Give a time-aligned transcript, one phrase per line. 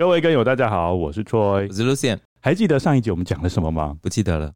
[0.00, 2.18] 各位跟友，大家好，我是 Troy，我是 Lucian。
[2.40, 3.94] 还记得上一集我们讲了什么吗？
[4.00, 4.54] 不记得了，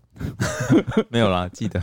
[1.10, 1.82] 没有啦，记得。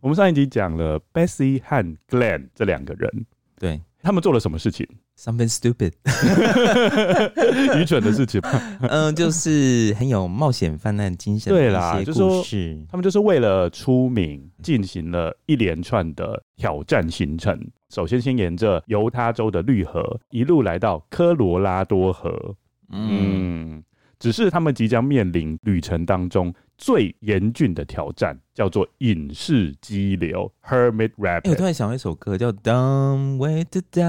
[0.00, 3.26] 我们上一集讲了 Bessie 和 Glenn 这两个人，
[3.58, 5.92] 对，他们做了什么事情？Something stupid，
[7.78, 8.40] 愚蠢的事情。
[8.82, 11.52] 嗯，就是很有冒险犯难精神。
[11.52, 12.42] 对啦，就是说
[12.90, 17.58] 他们就是为了出名，进行了一连串的挑战行程。
[17.90, 22.56] 首先，先沿着犹他州的绿河一路来到科罗拉多河。
[22.90, 23.82] 嗯，
[24.18, 31.44] 只是他们即将面临旅程当中最严峻的挑战，叫做隐士激流 （Hermit Rapid）。
[31.44, 34.02] 欸，我突然想到一首歌，叫《Dumb Way to Die》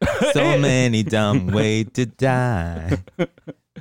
[0.32, 2.98] So many dumb way to die。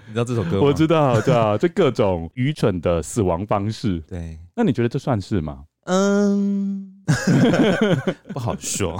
[0.07, 0.59] 你知道这首歌吗？
[0.61, 3.99] 我知道，知道，这各种愚蠢的死亡方式。
[4.07, 5.63] 对，那你觉得这算是吗？
[5.85, 6.91] 嗯。
[8.33, 8.97] 不好说，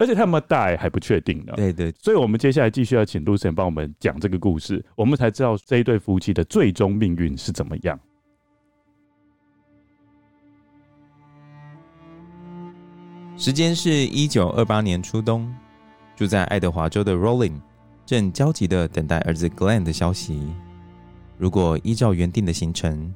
[0.00, 1.52] 而且他们带还不确定呢。
[1.54, 7.98] 对对，所以我们接下来继续要请 Lucien 帮我们讲这个故事，我们才知道这一对夫妻的最终命运是怎么样。
[13.36, 15.48] 时间是一九二八年初冬，
[16.18, 17.60] 住在爱德华州的 Rolling
[18.04, 20.52] 正焦急的等待儿子 Glenn 的消息。
[21.36, 23.14] 如果依照原定的行程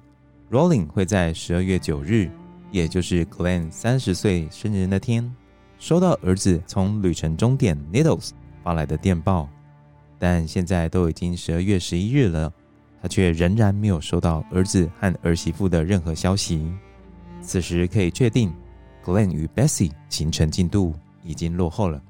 [0.53, 2.31] ，Rolling 会在十二月九日。
[2.71, 5.31] 也就是 Glenn 三十岁生日那天，
[5.79, 8.31] 收到儿子从旅程终点 Needles
[8.63, 9.49] 发来的电报，
[10.17, 12.51] 但现在都已经十二月十一日了，
[13.03, 16.73] 他却仍然没有收到儿子和儿媳妇的任何消息。
[17.43, 18.51] 此时可以确定
[19.05, 22.01] ，Glenn 与 Bessie 行程进度已经落后了，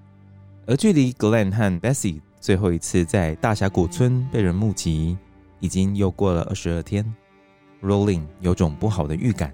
[0.67, 5.17] 而距离 Glenn 和 Bessie 最后一次在大峡谷村被人目击，
[5.59, 7.05] 已经又过了二十二天。
[7.83, 9.53] Rolling 有种不好的预感。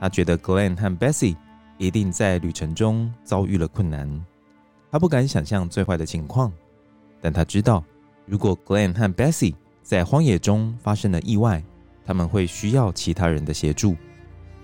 [0.00, 1.36] 他觉得 Glenn 和 Bessie
[1.76, 4.08] 一定在旅程中遭遇了困难，
[4.92, 6.52] 他不敢想象最坏的情况，
[7.20, 7.82] 但他知道，
[8.26, 11.62] 如果 Glenn 和 Bessie 在荒野中发生了意外，
[12.06, 13.96] 他们会需要其他人的协助。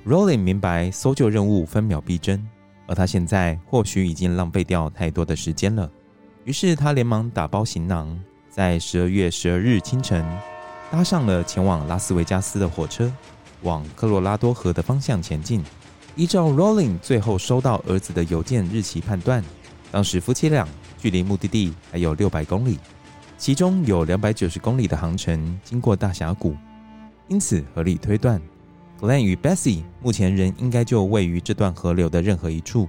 [0.06, 2.46] Rolling 明白搜救任务分秒必争，
[2.90, 5.88] 而他现在或许已经浪费掉太多的时间了。
[6.42, 8.18] 于是他连忙打包行囊，
[8.48, 10.26] 在十二月十二日清晨
[10.90, 13.10] 搭上了前往拉斯维加斯的火车。
[13.62, 15.62] 往科罗拉多河的方向前进。
[16.16, 19.44] 依照 Rolling 最后收到儿子的邮件日期判断，
[19.92, 20.66] 当时夫妻俩
[20.98, 22.78] 距离目的地还有六百公里，
[23.38, 26.56] 其中有两百九十公里的航程经过大峡谷，
[27.28, 28.40] 因此合理推断
[29.00, 32.88] ，Glenn 与 Bessie 目前仍应该就位于这段河流的任何一处。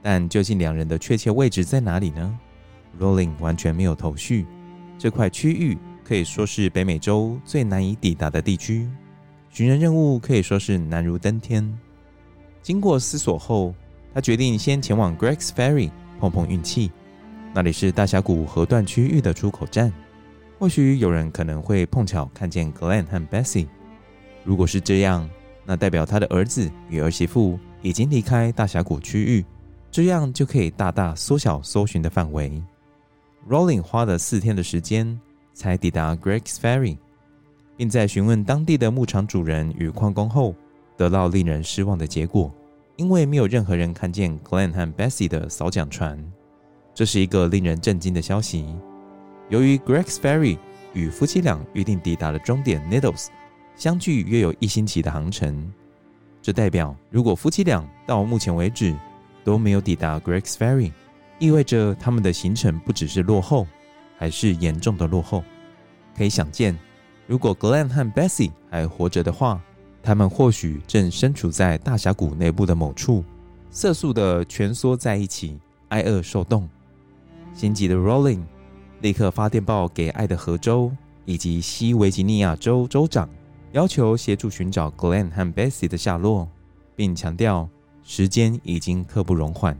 [0.00, 2.38] 但究竟两人的确切位置在哪里呢
[3.00, 4.46] ？Rolling 完全没有头绪。
[4.98, 8.88] 这块区域可以说是北美洲最难以抵达的地区。
[9.50, 11.78] 寻人任务可以说是难如登天。
[12.62, 13.74] 经过思索后，
[14.14, 16.90] 他决定先前往 Greg's Ferry 碰碰运气。
[17.52, 19.92] 那里是大峡谷河段区域的出口站，
[20.58, 23.66] 或许有人可能会碰巧看见 Glenn 和 Bessie。
[24.44, 25.28] 如果是这样，
[25.64, 29.44] 那代表他的儿子与儿媳妇已经离开大峡谷区域，
[29.90, 32.62] 这样就可以大大缩小搜寻的范围。
[33.48, 35.20] Rolling 花了四天的时间
[35.52, 36.96] 才抵达 Greg's Ferry。
[37.74, 40.54] 并在询问当地的牧场主人与矿工后，
[40.96, 42.52] 得到令人失望的结果，
[42.96, 46.22] 因为没有任何人看见 Glenn 和 Bessie 的扫桨船。
[46.94, 48.76] 这是一个令人震惊的消息。
[49.48, 50.58] 由于 Greg's Ferry
[50.92, 53.28] 与夫妻俩预定抵达的终点 Needles
[53.82, 55.68] 相距约有一星期的航程，
[56.40, 58.96] 这代表如果夫妻俩到目前为止
[59.42, 60.92] 都没有抵达 Greg's Ferry，
[61.40, 63.66] 意味着他们的行程不只是落后，
[64.16, 65.42] 还是严重的落后。
[66.16, 66.78] 可以想见。
[67.26, 69.60] 如果 Glenn 和 Bessie 还活着的话，
[70.00, 73.24] 他们或许正身处在大峡谷内部的某处，
[73.72, 75.58] 瑟缩的蜷缩在一起，
[75.88, 76.68] 挨饿受冻。
[77.52, 78.42] 心急的 Rolling
[79.00, 80.92] 立刻发电报给爱德荷州
[81.24, 83.28] 以及西维吉尼亚州州长，
[83.72, 86.46] 要求协助寻找 Glenn 和 Bessie 的下落，
[86.94, 87.68] 并强调
[88.02, 89.76] 时间已经刻不容缓。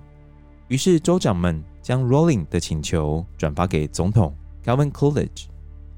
[0.69, 4.35] 于是州长们将 Rolling 的请求转发给总统
[4.65, 5.45] Calvin Coolidge。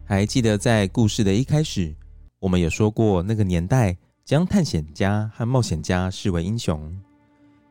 [0.05, 1.95] 还记得在故事的一开始，
[2.41, 6.93] 我们有说过，那个年代将探险家和冒险家视为英雄，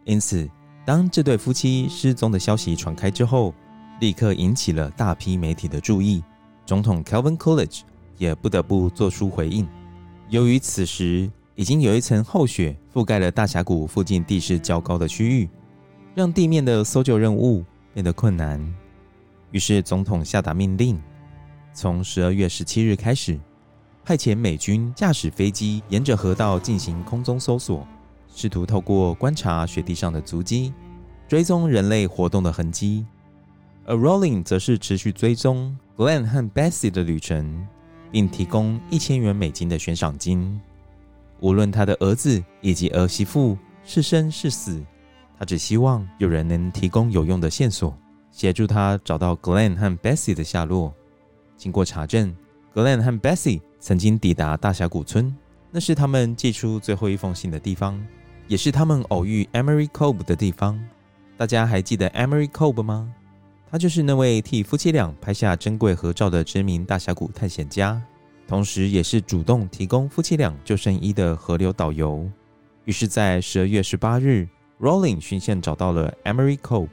[0.05, 0.49] 因此
[0.85, 3.53] 当这对夫妻失踪的消息传开之后，
[3.99, 6.23] 立刻引起了大批媒体的注意。
[6.65, 7.81] 总统 Calvin Coolidge
[8.17, 9.67] 也不得不做出回应。
[10.33, 15.47] 由于此时已经有一层厚雪覆盖了大峡谷附近地势较高的区域，
[16.15, 17.63] 让地面的搜救任务
[17.93, 18.59] 变得困难，
[19.51, 20.99] 于是总统下达命令。
[21.71, 23.39] 从十二月十七日开始，
[24.03, 27.87] 派遣美军驾驶飞机沿着河道进行空中搜索，
[28.33, 30.73] 试图透过观察雪地上的足迹，
[31.27, 33.05] 追踪人类活动的痕迹。
[33.85, 37.67] 而 Rolling 则是持续追踪 Glenn 和 Bessie 的旅程，
[38.13, 40.61] 并提供一千元美金的悬赏金。
[41.39, 44.81] 无论他的儿子以及儿媳妇是生是死，
[45.37, 47.97] 他只希望有人能提供有用的线索，
[48.31, 50.93] 协助他找到 Glenn 和 Bessie 的下落。
[51.57, 52.33] 经过查证
[52.75, 55.35] ，Glenn 和 Bessie 曾经抵达大峡谷村，
[55.71, 57.99] 那是他们寄出最后一封信的地方，
[58.47, 60.79] 也是他们偶遇 Emery Cobb 的地方。
[61.35, 63.11] 大家还记得 Emery Cobb 吗？
[63.73, 67.99] 他就是那位替夫妻俩拍下珍贵合照的知名大峡谷探险家，
[68.47, 72.29] 同时也是主动提供夫妻俩救生衣的河流导游。
[72.85, 74.47] 于是，在十二月十八日
[74.79, 76.87] ，Rolling 循线找到了 Emery Cobb，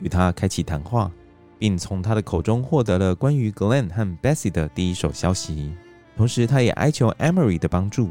[0.00, 1.10] 与他开启谈话。
[1.58, 5.72] 并从他的口中获得了关于 Glenn 和 Bessie 的第一手消息，
[6.16, 8.10] 同时他也哀求 Emery 的帮助，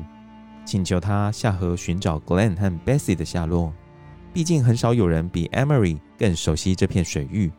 [0.65, 3.73] 请求他下河寻找 Glenn 和 Bessie 的下落。
[4.33, 7.49] 毕竟很少有人比 Emery 更熟悉这片水域。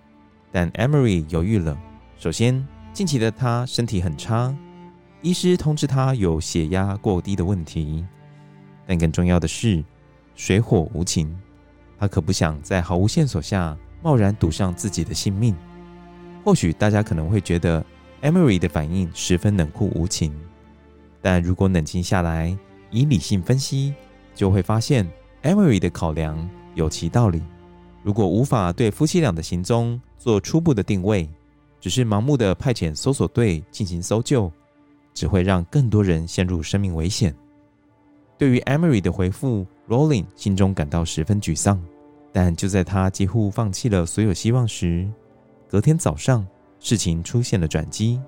[0.53, 1.77] 但 Emery 犹豫了。
[2.17, 4.55] 首先，近期的他身体很差，
[5.23, 8.05] 医师通知他有血压过低的问题。
[8.87, 9.83] 但更重要的是，
[10.37, 11.35] 水火无情，
[11.99, 15.57] 他可不想在毫无线索下贸然赌上自己的性命。
[16.45, 17.85] 或许大家可能会觉得
[18.21, 20.33] Emery 的反应十分冷酷无情，
[21.21, 22.57] 但如果冷静下来，
[22.91, 23.95] 以理性分析，
[24.35, 25.09] 就会发现
[25.43, 27.41] Emery 的考量有其道理。
[28.03, 31.29] 如果无法对夫妻俩的行踪做初步的定位，
[31.81, 34.49] 只是盲目的派遣搜索队进行搜救，
[35.13, 37.35] 只会让更多人陷入生命危险。
[38.39, 41.83] 对于 Emery 的回复，Rolling 心中感到十分沮丧。
[42.33, 45.11] 但就在他几乎放弃了所有希望时，
[45.69, 46.47] 隔天早上，
[46.79, 48.21] 事情出现了转机，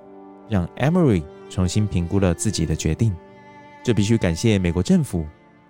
[0.49, 3.15] 让 Emery 重新评估了自己的决定。
[3.85, 5.25] 这必须感谢美国政府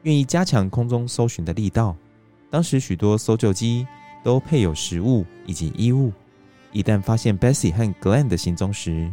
[0.05, 1.95] 愿意加强空中搜寻的力道。
[2.51, 3.87] 当时许多搜救机
[4.25, 6.11] 都配有食物以及衣物，
[6.73, 9.13] 一旦发现 Bessie 和 Glenn 的行踪时，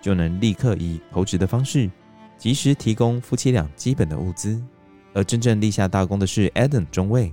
[0.00, 1.90] 就能立刻以投掷的方式，
[2.38, 4.62] 及时提供夫妻俩基本的物资。
[5.12, 7.32] 而真正立下大功的是 Adam 中尉，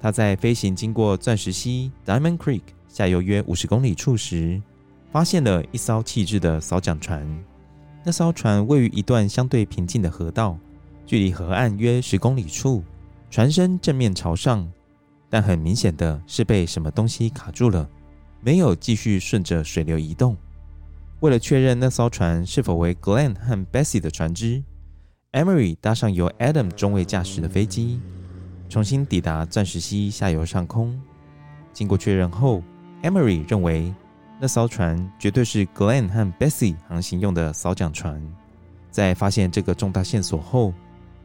[0.00, 2.62] 他在飞行经过钻石溪 Diamond Creek。
[2.88, 4.60] 下游约五十公里处时，
[5.12, 7.24] 发现了一艘弃置的扫桨船。
[8.02, 10.58] 那艘船位于一段相对平静的河道，
[11.06, 12.82] 距离河岸约十公里处。
[13.30, 14.68] 船身正面朝上，
[15.30, 17.88] 但很明显的是被什么东西卡住了，
[18.42, 20.36] 没有继续顺着水流移动。
[21.20, 24.62] 为了确认那艘船是否为 Glenn 和 Bessie 的船只
[25.32, 28.00] ，Emery 搭上由 Adam 中尉驾驶的飞机，
[28.68, 31.00] 重新抵达钻石溪下游上空。
[31.72, 32.62] 经过确认后
[33.02, 33.94] ，Emery 认为，
[34.40, 38.20] 那艘船绝对是 Glenn 和 Bessie 航行用的扫桨船。
[38.90, 40.74] 在发现这个重大线索后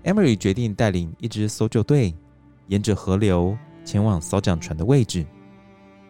[0.04, 2.14] ，Emery 决定带领一支搜救队，
[2.68, 5.26] 沿着河流前往扫桨船的位置。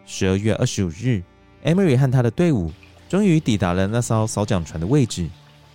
[0.06, 1.22] 十二月二十五日
[1.64, 2.72] ，Emery 和他的队伍
[3.08, 5.28] 终于抵达了那艘扫桨船的位置，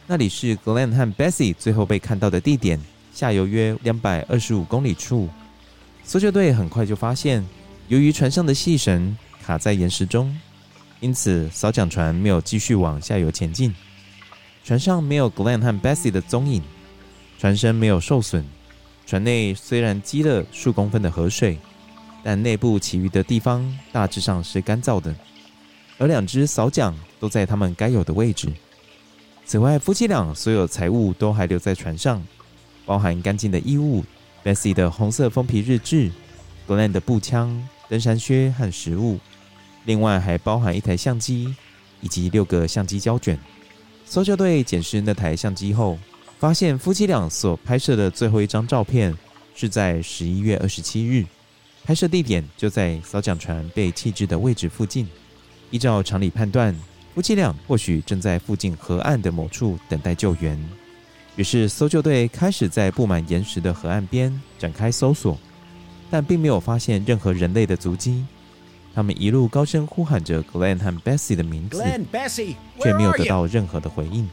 [0.07, 2.79] 那里是 Glenn 和 Bessie 最后被看到的地点，
[3.13, 5.29] 下游约两百二十五公里处。
[6.03, 7.45] 搜救队很快就发现，
[7.87, 10.35] 由于船上的细绳，卡在岩石中，
[10.99, 13.73] 因此扫桨船没有继续往下游前进。
[14.63, 16.61] 船上没有 Glenn 和 Bessie 的踪影，
[17.37, 18.45] 船身没有受损。
[19.05, 21.57] 船内虽然积了数公分的河水，
[22.23, 25.15] 但内部其余的地方大致上是干燥的，
[25.97, 28.47] 而两只扫桨都在他们该有的位置。
[29.45, 32.23] 此外，夫妻俩所有财物都还留在船上，
[32.85, 34.03] 包含干净的衣物、
[34.43, 36.11] Bessie 的红色封皮日志、
[36.67, 39.19] Glenn 的步枪、登山靴和食物。
[39.85, 41.55] 另外还包含一台相机
[42.01, 43.37] 以及六个相机胶卷。
[44.05, 45.97] 搜救队检视那台相机后，
[46.37, 49.17] 发现夫妻俩所拍摄的最后一张照片
[49.55, 51.25] 是在十一月二十七日，
[51.83, 55.07] 拍摄地点就在扫桨船被弃置的位置附近。
[55.71, 56.75] 依照常理判断，
[57.15, 60.57] 夫妻俩或许正在附近河岸的某处等待救援。
[61.37, 65.37] 于是搜救队开始在布满岩石的河岸边展开搜索，
[66.09, 68.25] 但并没有发现任何人类的足迹。
[68.93, 74.29] 他们一路高声呼喊着 Glenn 和 Bessie 的名字，Glenn, Bessie, 却没有得到任何的回应，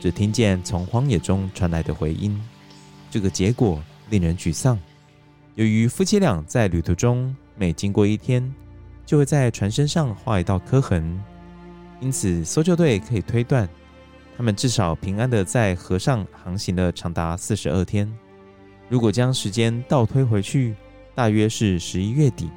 [0.00, 2.40] 只听见从荒野中传来的回音。
[3.10, 4.78] 这个结果令人沮丧。
[5.58, 8.54] 由于夫妻俩在旅途中每经过一天，
[9.04, 11.20] 就会在船身上画一道刻痕，
[12.00, 13.68] 因此搜救队可以推断，
[14.36, 18.08] 他们至少平安的在河上航行了长达四十二天。
[18.88, 20.76] 如果将时间倒推回去，
[21.12, 22.48] 大约是十一月底。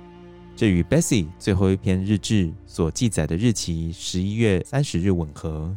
[0.56, 5.76] 这与 Bessie 最后一篇日志所记载的日期十一月三十日吻合。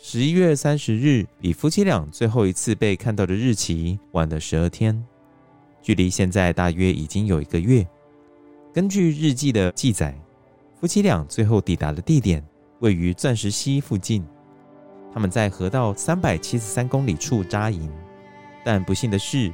[0.00, 5.04] 十一月三十日比夫妻俩最后一次被看到的日期晚了十二天，
[5.82, 7.86] 距离现在大约已经有一个月。
[8.72, 10.14] 根据日记的记载，
[10.80, 12.44] 夫妻俩最后抵达的地点
[12.80, 14.24] 位于钻石溪附近。
[15.12, 17.90] 他们在河道三百七十三公里处扎营，
[18.64, 19.52] 但不幸的是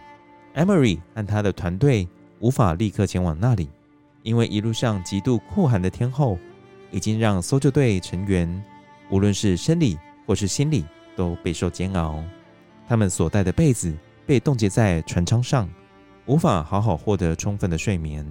[0.54, 2.06] ，Emery 和他的团队
[2.40, 3.70] 无法立刻前往那里。
[4.22, 6.36] 因为一路上极度酷寒的天候，
[6.90, 8.64] 已经让搜救队成员
[9.08, 12.22] 无论是生理或是心理都备受煎熬。
[12.88, 15.68] 他们所带的被子被冻结在船舱上，
[16.26, 18.26] 无法好好获得充分的睡眠。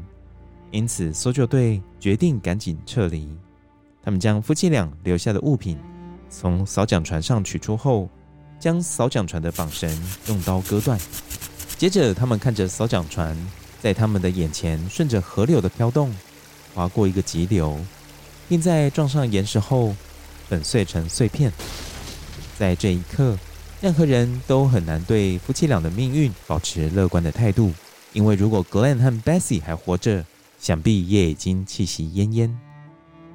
[0.72, 3.30] 因此，搜救队决定赶紧撤离。
[4.04, 5.78] 他们将夫妻俩留下的物品
[6.30, 8.10] 从扫桨船上取出后，
[8.60, 9.90] 将扫桨船的绑绳
[10.28, 11.00] 用刀割断。
[11.78, 13.36] 接着，他们看着扫桨船。
[13.82, 16.12] 在他们的眼前，顺着河流的飘动，
[16.74, 17.78] 划过一个急流，
[18.50, 19.96] 并在撞上岩石后
[20.50, 21.52] 粉碎成碎片。
[22.58, 23.38] 在这一刻，
[23.80, 27.72] 任何人都很难对夫妻俩的命运保持乐观的态度，
[28.16, 30.24] 因为如果 Glenn 和 Bessie 还活着，
[30.58, 32.50] 想必也已经气息奄奄。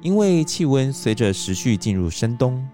[0.01, 2.67] 因为气温随着时序进入深冬，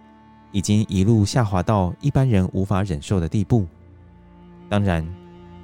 [0.53, 3.67] 已经一路下滑到一般人无法忍受的地步。
[4.69, 5.05] 当然，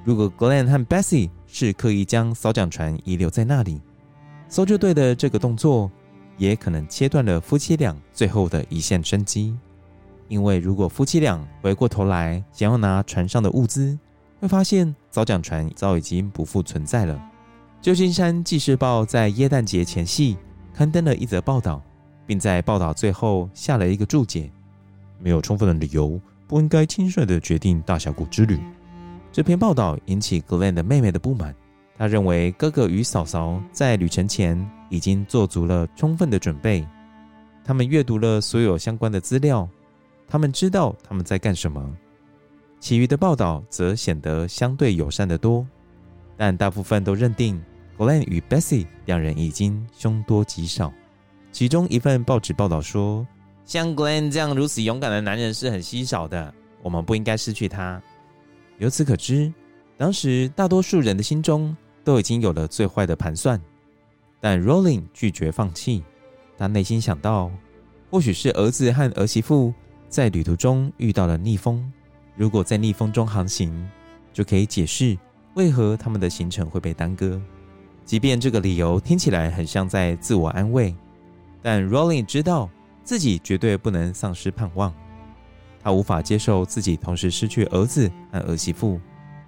[0.04, 3.80] 如果 Glenn 和 Bessie 是刻意将扫桨船遗留在那里，
[4.50, 5.90] 搜救队的这个动作
[6.38, 9.58] 也可能切断了夫妻俩最后的一线生机。
[10.28, 13.98] 因为如果夫妻俩回过头来想要拿船上的物资，
[14.44, 17.18] 会发现扫桨船早已经不复存在了。
[17.82, 20.38] 旧金山纪事报在耶诞节前夕
[20.74, 21.82] 刊登了一则报道，
[22.26, 24.52] 并在报道最后下了一个注解：
[25.18, 28.60] 没有充分的理由，不应该轻率地决定大峡谷之旅。
[29.32, 31.56] 这篇报道引起 Glenn 的妹妹的不满，
[31.98, 36.86] 她认为哥哥与嫂嫂在旅程前已经做足了充分的准备，
[37.64, 39.66] 他们阅读了所有相关的资料，
[40.28, 41.96] 他们知道他们在干什么。
[42.84, 45.66] 其余的报道则显得相对友善得多，
[46.36, 47.64] 但大部分都认定
[47.98, 50.92] Glenn 与 Bessie 两人已经凶多吉少。
[51.50, 53.26] 其中一份报纸报道说，
[53.64, 58.04] 像 Glenn 这样如此勇敢的男人是很稀少的，我们不应该失去他。
[58.80, 59.54] 由此可知，
[59.96, 61.74] 当时大多数人的心中
[62.04, 63.58] 都已经有了最坏的盘算，
[64.42, 66.04] 但 Rolling 拒绝放弃。
[66.58, 67.50] 他内心想到，
[68.12, 69.74] 或许是儿子和儿媳妇
[70.10, 71.90] 在旅途中遇到了逆风，
[72.36, 73.72] 如果在逆风中航行，
[74.32, 75.18] 就可以解释
[75.54, 77.40] 为何他们的行程会被耽搁。
[78.04, 80.94] 即便这个理由听起来很像在自我安慰，
[81.62, 82.70] 但 Rolling 知道
[83.04, 84.94] 自己绝对不能丧失盼望。
[85.82, 89.00] 他无法接受自己同时失去儿子和儿媳妇，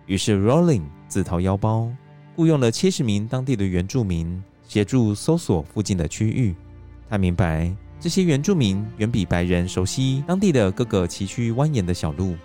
[0.06, 1.89] 于是 Rolling 自掏腰包，
[2.36, 6.56] 雇佣了七十名当地的原住民协助搜索附近的区域。
[7.10, 12.36] 他明白，这些原住民远比白人熟悉当地的各个崎岖蜿蜒的小路，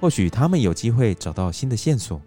[0.00, 2.20] 或许他们有机会找到新的线索。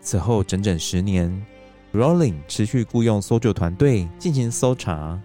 [0.00, 1.46] 此后整整十年
[1.92, 5.20] ，Rolling 持续雇佣搜救团队进行搜查，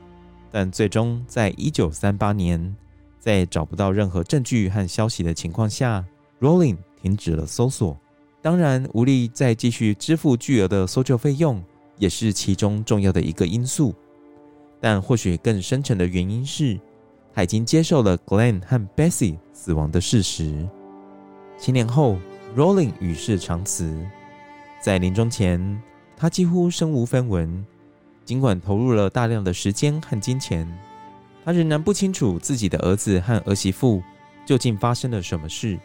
[0.51, 2.75] 但最终在一九三八年。
[3.19, 6.05] 在找不到任何证据和消息的情况下
[6.39, 7.97] ，Rolling 停止了搜索。
[8.41, 11.61] 当然，无力再继续支付巨额的搜救费用，
[11.97, 13.93] 也是其中重要的一个因素。
[14.79, 16.79] 但或许更深层的原因是，
[17.33, 20.65] 他已经接受了 Glenn 和 Bessie 死亡的事实。
[21.57, 22.17] 七年后
[22.55, 24.05] ，Rolling 与世长辞。
[24.79, 25.81] 在临终前，
[26.15, 27.65] 他几乎身无分文，
[28.23, 30.67] 尽管投入了大量的时间和金钱。
[31.43, 34.03] 他仍然不清楚自己的儿子和儿媳妇
[34.45, 35.79] 究竟发生了什么事。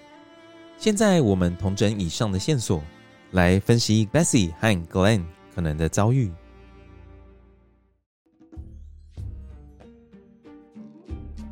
[0.77, 2.83] 现在，我们同整以上的线索，
[3.31, 5.23] 来分析 Bessie 和 Glenn
[5.55, 6.31] 可能的遭遇。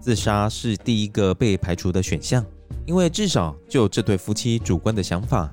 [0.00, 2.45] 自杀是第一个被排除的选项，
[2.90, 5.49] 因为至少就这对夫妻主观的想法，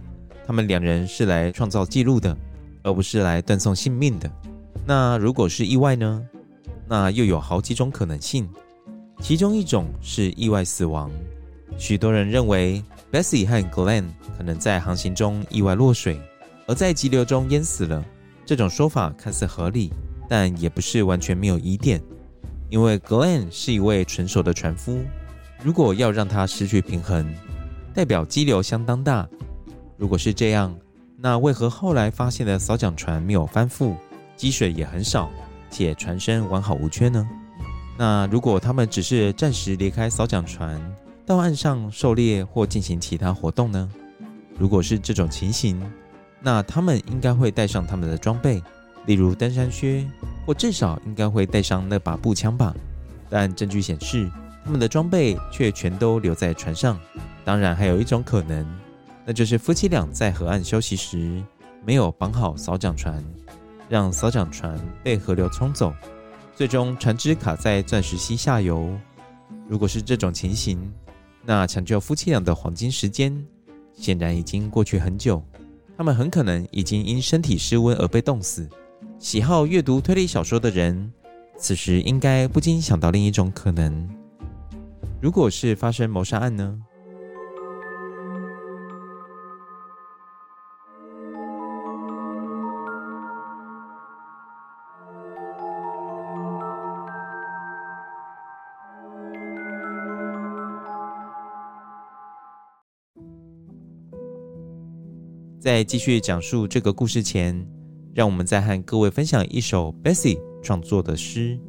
[0.47, 2.35] 他们两人是来创造记录的，
[2.81, 4.27] 而不是来断送性命的。
[4.87, 6.27] 那如果是意外呢？
[6.87, 8.49] 那又有好几种可能性，
[9.21, 11.11] 其中一种是意外死亡，
[11.77, 16.19] 许多人认为 Bessie 和 Glen 可能在航行中意外落水，
[16.65, 18.03] 而在急流中淹死了。
[18.47, 19.93] 这种说法看似合理，
[20.27, 22.01] 但也不是完全没有疑点。
[22.71, 25.01] 因为 Glenn 是一位纯熟的船夫，
[25.67, 27.29] 如果要让它失去平衡，
[27.93, 29.27] 代表激流相当大。
[29.97, 30.73] 如果是这样，
[31.17, 33.93] 那为何后来发现的扫奖船没有翻覆，
[34.37, 35.29] 积水也很少，
[35.69, 37.27] 且船身完好无缺呢？
[37.97, 40.79] 那如果他们只是暂时离开扫奖船，
[41.25, 43.91] 到岸上狩猎或进行其他活动呢？
[44.57, 45.77] 如果是这种情形，
[46.39, 48.63] 那他们应该会带上他们的装备，
[49.05, 50.07] 例如登山靴，
[50.45, 52.73] 或至少应该会带上那把步枪吧。
[53.29, 54.31] 但证据显示，
[54.67, 56.99] 他们的装备却全都留在船上。
[57.45, 58.67] 当然，还有一种可能，
[59.25, 61.41] 那就是夫妻俩在河岸休息时
[61.85, 63.23] 没有绑好扫奖船，
[63.87, 65.93] 让扫奖船被河流冲走。
[66.53, 68.91] 最终，船只卡在钻石溪下游。
[69.69, 70.77] 如果是这种情形，
[71.45, 73.33] 那抢救夫妻俩的黄金时间
[73.93, 75.41] 显然已经过去很久。
[75.97, 78.67] 他们很可能已经因身体失温而被冻死。
[79.17, 81.09] 喜好阅读推理小说的人，
[81.57, 84.09] 此时应该不禁想到另一种可能：
[85.19, 86.79] 如果是发生谋杀案呢？
[105.59, 107.67] 在继续讲述这个故事前，
[108.13, 111.59] 让我们再和各位分享一首 Bessie 创作的诗。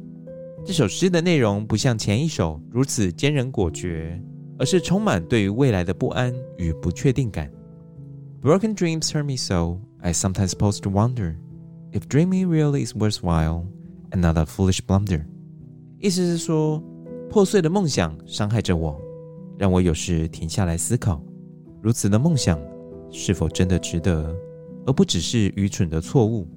[0.65, 4.21] 这首诗的内容不像前一首如此坚韧果决，
[4.57, 7.51] 而是充满对于未来的不安与不确定感。
[8.41, 11.35] Broken dreams hurt me so, I sometimes pause to wonder
[11.91, 13.65] if dreaming really is worthwhile
[14.11, 15.25] and not a foolish blunder。
[15.99, 16.83] 意思是说，
[17.29, 18.99] 破碎的梦想伤害着我，
[19.57, 21.21] 让我有时停下来思考，
[21.81, 22.59] 如此的梦想。
[23.11, 24.35] 是否真的值得，
[24.85, 26.47] 而不只是愚蠢的错误？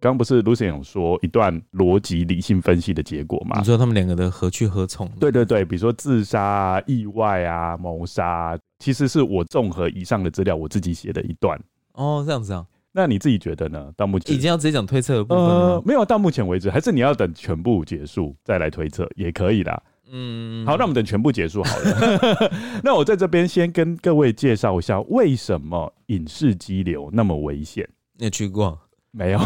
[0.00, 3.58] 刚刚不是 Lucien 有说一段逻辑理性分析的结果吗？
[3.58, 5.06] 你说他们两个的何去何从？
[5.20, 11.60] 对对对，比如说自杀啊、意外啊、谋杀啊，其实是我综合以上的资料，我自己写的一段。
[11.92, 12.64] 哦，这样子啊？
[12.92, 13.92] 那你自己觉得呢？
[13.94, 15.74] 到目前已经要直接讲推测的部分了？
[15.74, 19.82] 呃，没有，到目前为止，还是你要等全部结束再来推测也可以啦。
[20.10, 22.50] 嗯，好，那我们等全部结束好了。
[22.82, 27.86] 那我在这边先跟各位介绍一下，为什么影视激流那么危险？
[28.16, 28.76] 你有去过？
[29.12, 29.40] 没有，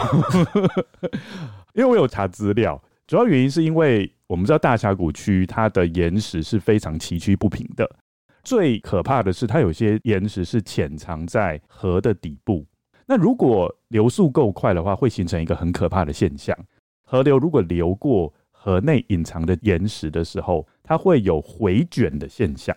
[1.74, 7.88] 因为我有查资料，主要原因是因为我们知道大峡谷区它的岩石是非常崎岖不平的，
[8.42, 12.66] 最可怕的是它有些岩石是潜藏在河的底部。
[13.06, 16.56] 那如果流速够快的话，会形成一个很可怕的现象：
[17.04, 18.32] 河流如果流过。
[18.66, 22.74] 河内隐藏的岩石的时候，它会有回卷的现象。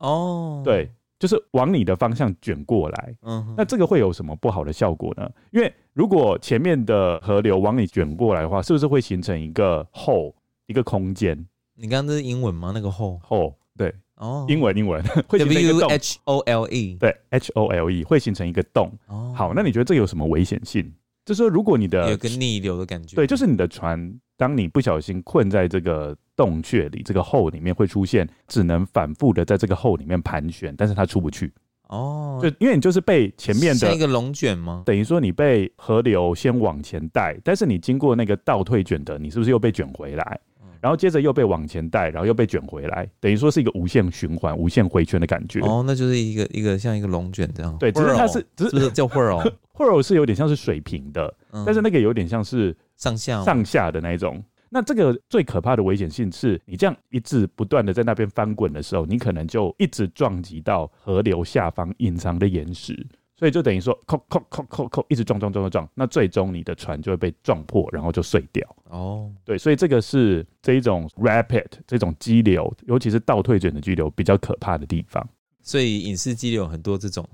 [0.00, 0.90] 哦，对，
[1.20, 3.14] 就是往你的方向卷过来。
[3.22, 5.30] 嗯哼，那这个会有什么不好的效果呢？
[5.52, 10.32] 因为如果前面的河流往你卷过来的话，是不是会形成一个 hole
[10.66, 11.36] 一个空间？
[11.76, 12.72] 你刚刚这是英文吗？
[12.74, 15.80] 那个 hole hole 对，哦，英文英文 会形成一个洞。
[15.80, 18.90] W H O L E 对，H O L E 会形成一个洞。
[19.06, 20.90] 哦，好，那你觉得这有什么危险性？
[21.30, 24.12] 就是说，如果你的有个逆流的感觉，对，就是你的船。
[24.36, 31.52] 当你不小心困在这个洞穴里，这个后里面会出现，只能反复的在这个后里面盘旋，但是它出不去。
[31.88, 34.82] 哦，就因为你就是被前面的像一个龙卷吗？
[34.84, 40.40] 等于说你被河流先往前带，但是你经过那个倒退卷的，你是不是又被卷回来？
[40.80, 45.60] 然后接着又被往前带，然后又被卷回来，等于说是一个无限循环、无限回圈的感觉。
[45.60, 47.76] 哦，那就是一个一个像一个龙卷这样。
[47.78, 52.76] 对，只是它是只是叫 whirl，whirl 是有点像是水平的，嗯、但是那个有点像是。
[53.00, 62.94] 上下上下的那一种，那这个最可怕的危险性是，你这样一直不断的在那边翻滚的时候，你可能就一直撞击到河流下方隐藏的岩石，
[63.40, 68.76] 所以就等于说，扣扣扣扣扣，一直撞撞撞撞撞，那最终你的船就会被撞破，然后就碎掉。
[68.90, 75.26] 哦，对，所以这个是这一种 rapid 这种激流，尤其是倒退卷的激流比较可怕的地方。
[75.62, 77.26] 所以隐式激流很多这种，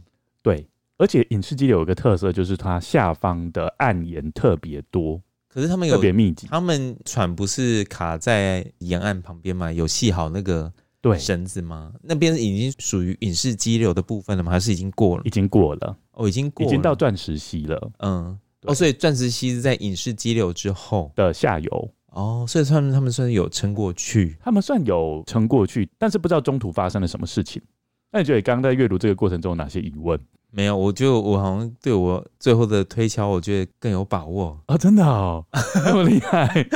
[0.43, 0.65] 对，
[0.97, 5.21] 而且隐式激流有一个特色，就是它下方的暗岩特别多。
[5.49, 9.73] 可是他们有特别密集，他们船不是卡在沿岸旁边吗？
[9.73, 10.73] 有系好那个
[11.09, 11.93] 对绳子吗？
[12.03, 14.51] 那边已经属于影视激流的部分了吗？
[14.51, 15.23] 还是已经过了？
[15.25, 17.91] 已经过了哦，已经过了，已经到钻石溪了。
[17.99, 27.63] 嗯，哦，所以钻石溪是在影视激流之后的下游哦，所以他们他们算有撑过去，他们算有撑过去，但是不知道中途发生了什么事情。
[28.11, 30.19] 那你觉得刚刚在阅读这个过程中有哪些疑问？
[30.51, 34.79] 没有，我觉得我好像对我最后的推敲，我觉得更有把握啊！
[34.79, 35.45] 真的哦，
[35.85, 36.67] 那么厉害。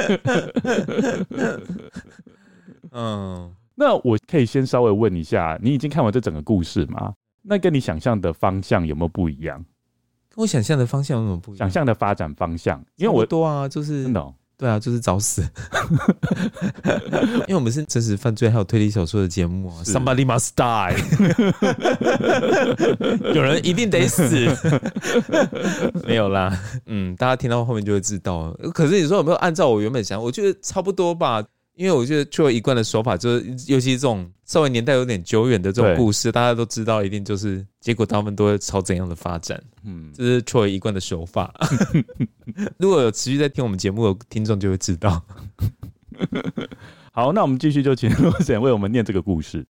[2.90, 7.14] 嗯，那我可以先稍微问一下，你已经看完这整个故事吗？
[7.40, 9.56] 那跟你想象的方向有没有不一样？
[10.28, 11.66] 跟我想象的方向有没有不一样？
[11.66, 14.34] 想象的发展方向，因为我多啊，就是真的、哦。
[14.58, 15.40] 对啊，就是找死，
[17.48, 19.80] 因为我们是真实犯罪还有推理小说的节目啊。
[19.84, 20.94] Somebody must die，
[23.34, 24.26] 有人一定得死。
[26.06, 28.54] 没有啦，嗯，大家听到后面就会知道。
[28.74, 30.22] 可是你说有没有按照我原本想？
[30.22, 31.42] 我觉得差不多吧。
[31.80, 39.58] 因为我觉得就一贯的手法，就是尤其这种稍微年代有点久远的这种故事，大家都知道，一定就是结果他们都会朝怎样的发展。
[39.82, 41.54] 嗯，这是作为一贯的手法。
[42.76, 45.22] 如果有持续在听我们节目的听众就会知道。
[47.12, 49.64] 好，那我们继续就请罗森为我们念这个故事。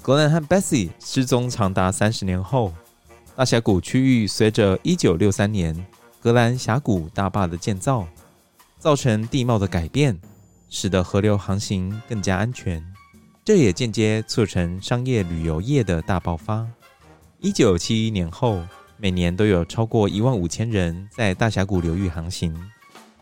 [0.00, 2.72] 格兰和 Bessie 失踪长达三十年后，
[3.36, 5.76] 大峡谷区域随着一九六三年
[6.22, 8.08] 格兰峡谷大坝的建造。
[8.84, 10.14] 造成地貌的改变，
[10.68, 12.84] 使得河流航行更加安全，
[13.42, 16.68] 这也间接促成商业旅游业的大爆发。
[17.40, 18.62] 一九七一年后，
[18.98, 22.54] 每年都有超过一万五千人在大峡谷流域航行，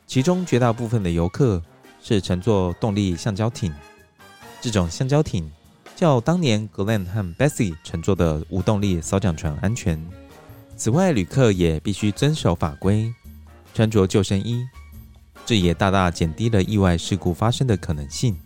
[0.04, 1.62] 其中绝大部分的游客
[2.02, 3.72] 是乘坐动力橡胶艇。
[4.60, 5.48] 这种橡胶艇
[5.94, 10.04] 较当年 Glenn 和 Bessie 乘坐的无动力扫桨船安全。
[10.76, 13.14] 此外，旅客也必须遵守法规，
[13.72, 14.66] 穿着救生衣。
[15.44, 18.38] 这也大大减低了意外事故发生的可能性，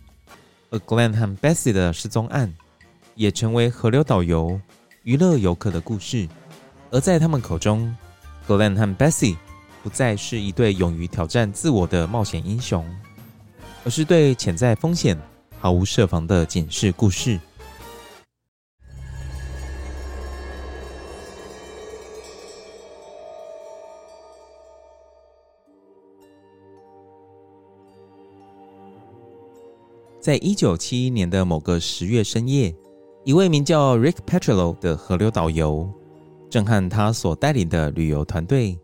[0.71, 2.53] 而 Glenn 和 Bessie 的失踪案
[3.15, 4.59] 也成为河流导游
[5.03, 6.27] 娱乐游客的故事。
[6.89, 7.95] 而在他们口中
[8.47, 9.37] ，Glenn 和 Bessie
[9.83, 12.85] 不再是一对勇于挑战自我的冒险英雄，
[13.85, 15.17] 而是对潜在风险
[15.59, 17.39] 毫无设防的警示故事。
[30.27, 32.75] 在一九七一年的某个十月深夜，
[33.23, 35.89] 一位名叫 Rick Petrello 的河流导游，
[36.49, 38.77] 正和他所带领的旅游团队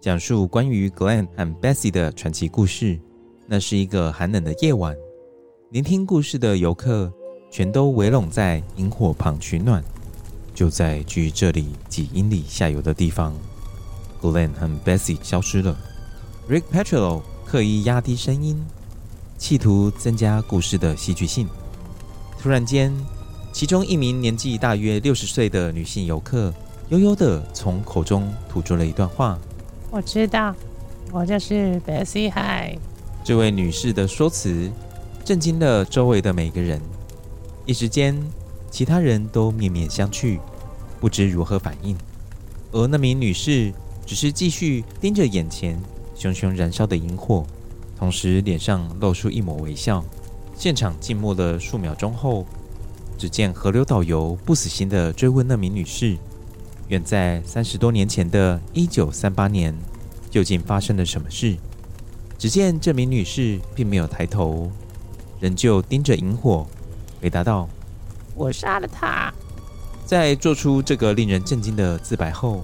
[0.00, 2.98] 讲述关于 Glenn 和 Bessie 的传奇故事。
[3.46, 4.96] 那是一个寒冷的夜晚，
[5.68, 7.12] 聆听故事的游客
[7.50, 9.84] 全都围拢在萤火旁取暖。
[10.54, 13.34] 就在距这里几英里下游的地方
[14.22, 15.76] ，Glenn 和 Bessie 消失了。
[16.48, 18.58] Rick Petrello 刻意压低声音。
[19.38, 21.48] 企图增加故事的戏剧性。
[22.38, 22.92] 突然间，
[23.52, 26.52] 其中一名年纪大约六十岁的女性游客
[26.90, 29.38] 悠悠的从口中吐出了一段话
[29.90, 30.54] ：“我知道，
[31.10, 32.78] 我就是 Bessie High。”
[33.24, 34.70] 这位女士的说辞
[35.24, 36.80] 震惊了周围的每个人，
[37.64, 38.16] 一时间，
[38.70, 40.38] 其他人都面面相觑，
[41.00, 41.96] 不知如何反应。
[42.72, 43.72] 而那名女士
[44.04, 45.80] 只是继续盯着眼前
[46.14, 47.44] 熊熊燃烧的萤火。
[47.98, 50.04] 同时，脸上露出一抹微笑。
[50.56, 52.46] 现场静默了数秒钟后，
[53.18, 56.16] 只见河流导游不死心的追问那名女士
[56.88, 59.74] ：“远在三十多年前的一九三八年，
[60.30, 61.56] 究竟发生了什么事？”
[62.38, 64.70] 只见这名女士并没有抬头，
[65.40, 66.66] 仍旧盯着萤火，
[67.20, 67.66] 回答道
[68.36, 69.32] ：“我杀了他。”
[70.04, 72.62] 在做出这个令人震惊的自白后，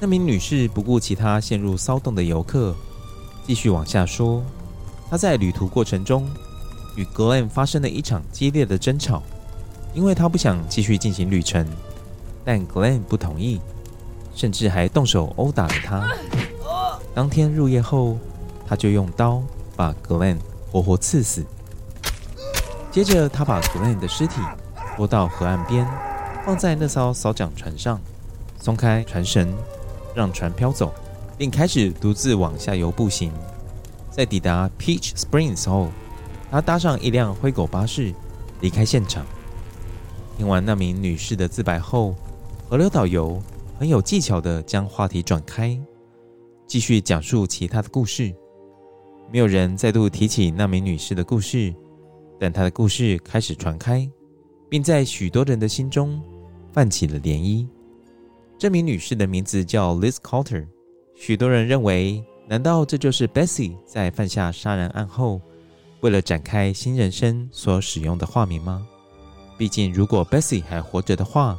[0.00, 2.74] 那名女士不顾其他陷入骚动的游客，
[3.46, 4.42] 继续往下说。
[5.14, 6.28] 他在旅途过程中
[6.96, 9.22] 与 Glenn 发生了一场激烈的争吵，
[9.94, 11.64] 因为他不想继续进行旅程，
[12.44, 13.60] 但 Glenn 不同意，
[14.34, 16.10] 甚至还动手殴打了他。
[17.14, 18.18] 当天入夜后，
[18.66, 19.40] 他就用刀
[19.76, 20.38] 把 Glenn
[20.72, 21.44] 活活刺死。
[22.90, 24.40] 接着，他把 Glenn 的尸体
[24.96, 25.86] 拖到河岸边，
[26.44, 28.00] 放在那艘扫桨船上，
[28.60, 29.54] 松开船绳，
[30.12, 30.92] 让船飘走，
[31.38, 33.30] 并开始独自往下游步行。
[34.14, 35.88] 在抵达 Peach Springs 后，
[36.48, 38.14] 他搭上一辆灰狗巴士
[38.60, 39.26] 离开现场。
[40.38, 42.14] 听完那名女士的自白后，
[42.68, 43.42] 河流导游
[43.76, 45.76] 很有技巧地将话题转开，
[46.64, 48.32] 继续讲述其他的故事。
[49.32, 51.74] 没有人再度提起那名女士的故事，
[52.38, 54.08] 但她的故事开始传开，
[54.68, 56.22] 并在许多人的心中
[56.72, 57.66] 泛起了涟漪。
[58.56, 60.68] 这名女士的名字叫 Liz Carter，
[61.16, 62.24] 许多人认为。
[62.46, 65.40] 难道这就是 Bessie 在犯下杀人案后，
[66.00, 68.86] 为了展开新人生所使用的化名吗？
[69.56, 71.58] 毕竟，如果 Bessie 还活着的话，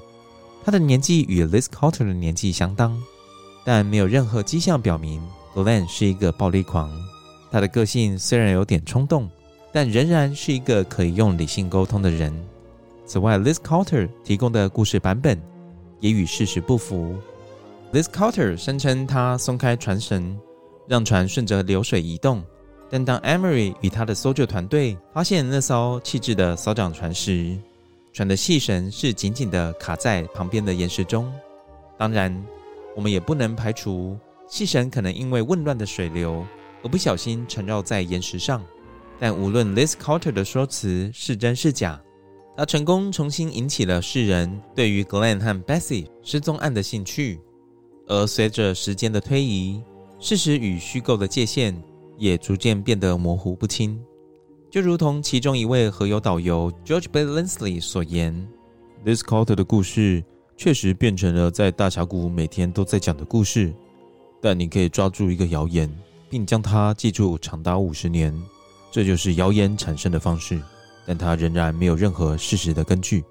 [0.64, 3.02] 她的年纪与 Liz Carter 的年纪相当，
[3.64, 5.22] 但没有任何迹象表明
[5.56, 6.92] Glenn 是一个暴力狂。
[7.52, 9.30] 他的个性虽然有点冲动，
[9.72, 12.32] 但仍然是一个可以用理性沟通的人。
[13.06, 15.42] 此外，Liz Carter 提供的故事版本
[16.00, 17.16] 也与事实不符。
[17.94, 20.38] Liz Carter 声称他松开船绳。
[20.88, 22.44] 让船顺着流水移动，
[22.90, 27.58] 但当 Emery 与他的搜救团队发现那艘弃置的扫奖船时，
[28.14, 31.32] 船的细绳是紧紧地卡在旁边的岩石中。
[31.98, 32.46] 当然，
[32.96, 34.18] 我们也不能排除
[34.48, 36.46] 细绳可能因为混乱的水流
[36.84, 38.64] 而不小心缠绕在岩石上。
[39.20, 42.00] 但无论 Liz Carter 的说辞是真是假，
[42.56, 47.40] 他成功重新引起了世人对于 Glenn 和 Bessie 失踪案的兴趣。
[48.08, 49.82] 而随着时间的推移，
[50.26, 51.80] 事实与虚构的界限
[52.18, 54.04] 也逐渐变得模糊不清。
[54.72, 57.20] 就如同其中一位河游导游 George B.
[57.20, 58.34] Linsley 所言
[59.06, 60.24] ：“Liz Carter 的故事
[60.58, 63.72] 确实变成了在大峡谷每天都在讲的故事，
[64.42, 65.96] 但你可以抓住一个谣言，
[66.28, 68.36] 并将它记住长达五十年。”
[68.90, 70.60] 这就是谣言产生的方式，
[71.06, 73.24] 但它仍然没有任何事实的根据。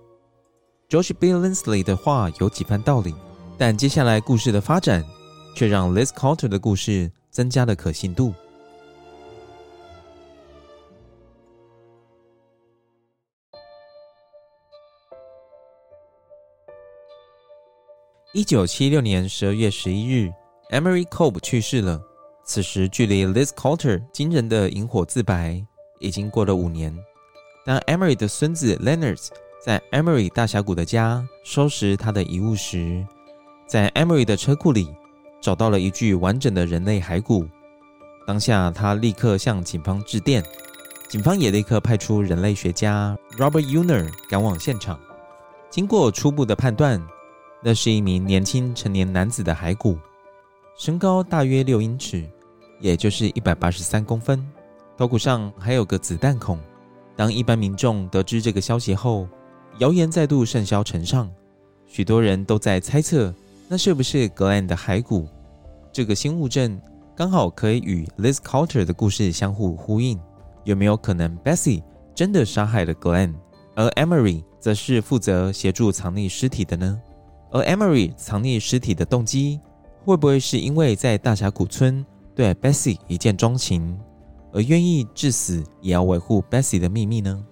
[0.88, 1.33] George B.
[1.33, 3.12] Linsley 的话有几番道理，
[3.59, 5.04] 但接下来故事的发展
[5.55, 8.35] 却让 Liz Carter 的故事增加了可信度。
[18.33, 20.33] 一九七六年十二月十一日
[20.71, 22.03] ，Emery Cobb 去世了。
[22.45, 25.64] 此时，距离 Liz Carter 惊人的引火自白
[26.01, 26.93] 已经过了五年。
[27.64, 29.29] 当 Emery 的孙子 Leonard
[29.64, 33.07] 在 Emery 大峡谷的家收拾他的遗物时，
[33.69, 34.93] 在 Emery 的车库里
[35.44, 37.46] 找到了一具完整的人类骸骨。
[38.26, 40.42] 当下，他立刻向警方致电，
[41.07, 44.98] 警方也立刻派出人类学家 Robert Uner 赶往现场。
[45.68, 46.98] 经过初步的判断，
[47.62, 49.98] 那是一名年轻成年男子的骸骨。
[50.78, 52.24] 身高大约六英尺，
[52.80, 54.42] 也就是一百八十三公分。
[54.96, 56.59] 头骨上还有个子弹孔。
[57.14, 59.28] 当一般民众得知这个消息后，
[59.76, 61.30] 谣言再度甚嚣尘上，
[61.87, 63.35] 许多人都在猜测
[63.68, 65.29] 那是不是 Glenn 的骸骨。
[65.92, 66.81] 这个新物证
[67.16, 70.18] 刚好可以与 Liz Carter 的故事相互呼应。
[70.64, 71.83] 有没有可能 Bessie
[72.14, 73.35] 真的杀害了 Glenn，
[73.74, 77.00] 而 Emery 则是负责协助藏匿尸体的呢？
[77.50, 79.61] 而 Emery 藏匿尸体的动机，
[80.05, 83.98] 会不会是因为在大峡谷村对 Bessie 一见钟情，
[84.53, 87.44] 而愿意至死也要维护 Bessie 的秘密呢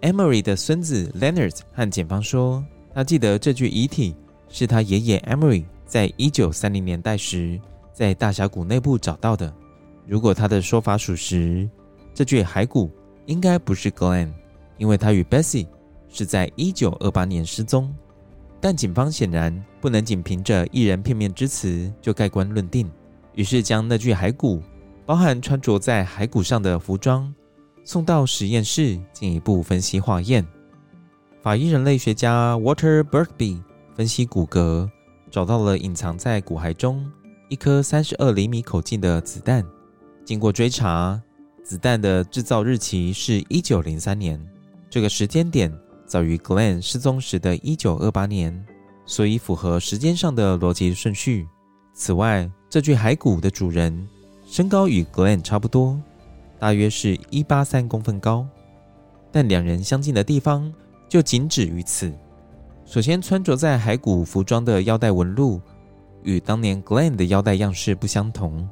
[0.00, 4.16] ？Emery 的孙子 Leonard 和检方说，他记得这具遗体
[4.54, 7.60] 是他爷爷 Emery 在一九三零年代时
[7.92, 9.52] 在大峡谷内部找到的。
[10.06, 11.68] 如果他的说法属实，
[12.14, 12.88] 这具骸骨
[13.26, 14.30] 应该不是 Glenn，
[14.78, 15.66] 因为他与 Bessie
[16.08, 17.92] 是在一九二八年失踪。
[18.60, 22.88] 但警方显然不能仅凭着一人片面之词就盖棺论定，
[23.34, 24.62] 于是将那具骸骨，
[25.04, 27.34] 包含穿着在骸骨上的服装，
[27.82, 30.46] 送到实验室进一步分析化验。
[31.42, 33.60] 法医人类学家 Water Burkby
[33.96, 34.90] 分析骨骼，
[35.30, 37.08] 找到了隐藏在骨骸中
[37.48, 39.64] 一颗三十二厘米口径的子弹。
[40.24, 41.20] 经过追查，
[41.62, 44.40] 子弹的制造日期是一九零三年，
[44.90, 45.72] 这个时间点。
[46.06, 48.66] 早于 Glenn 失踪时的1928年，
[49.06, 51.48] 所以符合时间上的逻辑顺序。
[51.94, 54.06] 此外，这具骸骨的主人
[54.44, 55.98] 身高与 Glenn 差不多，
[56.58, 58.46] 大约是一八三公分高，
[59.32, 60.70] 但两人相近的地方
[61.08, 62.12] 就仅止于此。
[62.86, 65.60] 首先，穿着在骸骨服装的腰带纹路
[66.22, 68.68] 与当年 Glenn 的腰带样式不相同。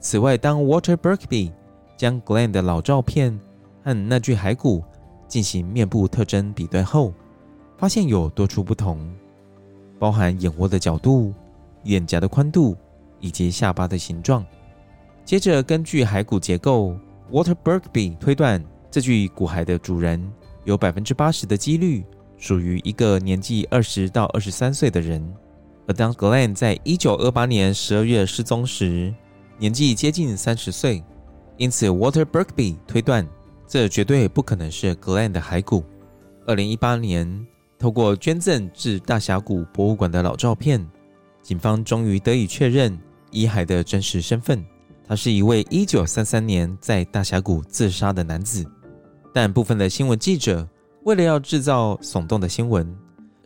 [0.00, 1.52] 此外，当 Water Berkby
[1.96, 3.38] 将 Glenn 的老照片
[3.84, 4.82] 和那具骸骨
[5.28, 7.12] 进行面部特征比对后，
[7.76, 8.98] 发现有多处不同，
[9.98, 11.32] 包含眼窝的角度、
[11.84, 12.74] 脸颊的宽度
[13.20, 14.44] 以及下巴的形状。
[15.24, 16.96] 接着，根据骸骨结构
[17.30, 20.32] ，Water Berkby 推断，这具骨骸的主人
[20.64, 22.02] 有百分之八十的几率
[22.42, 25.24] 属于一个年纪二十到二十三岁的人。
[25.86, 29.14] 而当 Glenn 在一九二八年十二月失踪时，
[29.58, 31.04] 年纪接近三十岁，
[31.56, 33.24] 因此 Walter Berkby 推断。
[33.68, 35.84] 这绝对不可能是 Glenn 的骸骨。
[36.44, 37.46] 二零一八年，
[37.78, 40.84] 透过捐赠至大峡谷博物馆的老照片，
[41.42, 42.98] 警方终于得以确认
[43.30, 44.64] 遗骸的真实身份。
[45.06, 48.66] 他是一位一九三三年在大峡谷自杀的男子。
[49.32, 50.68] 但部分的新闻记者
[51.04, 52.96] 为了要制造耸动的新闻，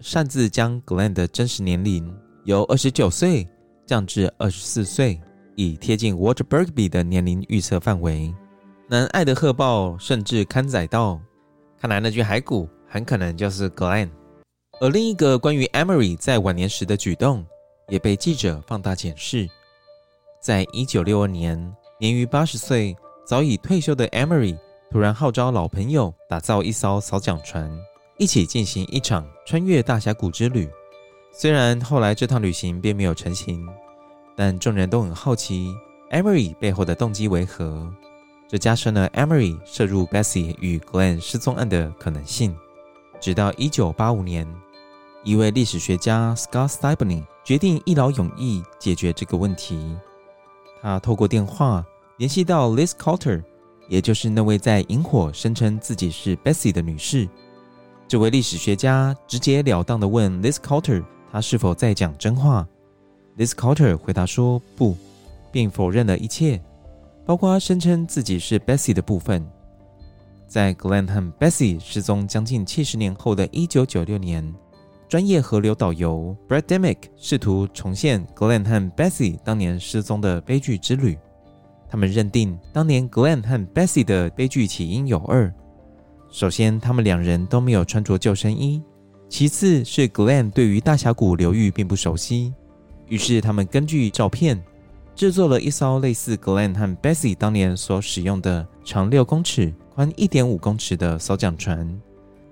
[0.01, 2.14] 擅自将 Glenn 的真实年龄
[2.45, 3.49] 由二十九岁
[3.87, 5.19] 降至二十四岁，
[5.55, 8.35] 以贴近 Walter Bergby 的年龄预测范围。
[8.88, 11.19] 南爱德荷报甚至刊载道
[11.81, 14.11] ：“看来那具骸骨很可能就是 Glenn。”
[14.79, 17.42] 而另一个关于 Emery 在晚年时的举动，
[17.88, 19.49] 也被记者放大检视。
[20.42, 21.59] 在一九六二年，
[21.99, 22.95] 年逾八十岁、
[23.27, 24.59] 早已退休的 Emery
[24.90, 27.70] 突然号召老朋友打造一艘扫奖船，
[28.18, 30.68] 一起进行一场穿越大峡谷之旅。
[31.33, 33.66] 虽然后来这趟旅行并没有成行，
[34.35, 35.75] 但众人都很好奇
[36.11, 37.92] Emery 背后的动机为何。
[38.49, 42.57] 这加深了 Emery 涉入 Bessie 与 Glenn 失踪案的可能性。
[43.20, 44.46] 直到一九八五年，
[45.25, 49.96] 一位历史学家 Scott Stibney 决定一劳永逸解决这个问题。
[50.81, 51.85] 他透过电话
[52.18, 53.42] 联系到 Liz Carter，
[53.88, 57.29] 也就是那位在萤火声称自己是 Bessie 的女士。
[58.09, 62.66] 这位历史学家直截了当地问 Liz Carter，她是否在讲真话
[63.37, 64.96] ？Liz Carter 回答说不，
[65.51, 66.61] 并否认了一切。
[67.25, 69.44] 包括声称自己是 Bessie 的部分，
[70.46, 74.55] 在 Glenn 和 Bessie 失踪将近七十年后的一九九六年，
[75.09, 81.18] 专业河流导游 Brad Demick 试图重现 Glenn 和 Bessie 当年失踪的悲剧之旅。
[81.88, 85.53] 他们认定，当年 Glenn 和 Bessie 的悲剧起因有二：
[86.31, 88.81] 首先，他们两人都没有穿着救生衣；
[89.29, 92.53] 其次是 Glenn 对于大峡谷流域并不熟悉。
[93.09, 94.62] 于是，他们根据照片。
[95.14, 101.88] 制作了一艘类似 Glenn 和 Bessie 当年所使用的长六公尺、宽一点五公尺的扫桨船，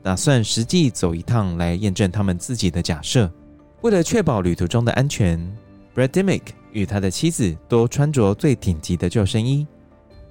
[0.02, 3.30] 打算实际走一趟来验证他们自己的假设。
[3.82, 5.38] 为了确保旅途中的安全
[5.94, 6.40] ，Brad Dimick
[6.74, 9.66] 与他的妻子都穿着最顶级的救生衣，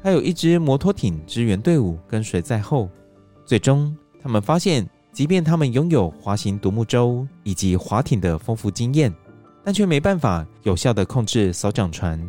[0.02, 2.88] 还有一支摩托艇支援队伍跟随在后。
[3.46, 9.12] 最终，他们发现，即便他们拥有滑行独木舟以及划艇的丰富经验。
[9.66, 12.22] 但却没办法有效地控制扫桨船，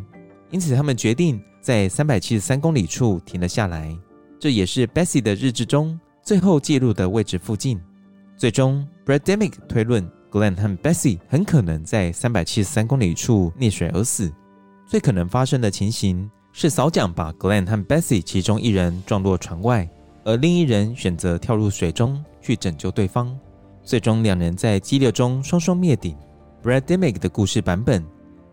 [0.51, 3.93] 因此他们决定在三百七十三公里处停了下来。
[4.39, 7.77] 这也是 Bessie 的日志中最后记录的位置附近。
[8.37, 14.29] 最终，Brad Dimick 推论，Glenn 和 Bessie 很可能在三百七十三公里处溺水而死。
[14.85, 19.89] 最可能发生的情形是扫桨把 Glenn 和 Bessie 其中一人撞落船外，
[20.25, 23.33] 而另一人选择跳入水中去拯救对方。
[23.81, 26.17] 最终，两人在激流中双双灭顶。
[26.61, 28.03] Brad Dimick 的故事版本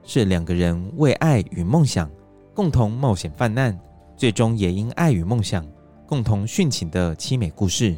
[0.05, 2.09] 是两个人为爱与梦想
[2.55, 3.77] 共同冒险犯难，
[4.17, 5.67] 最终也因爱与梦想
[6.07, 7.97] 共同殉情的凄美故事。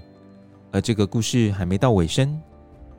[0.72, 2.40] 而这个故事还没到尾声，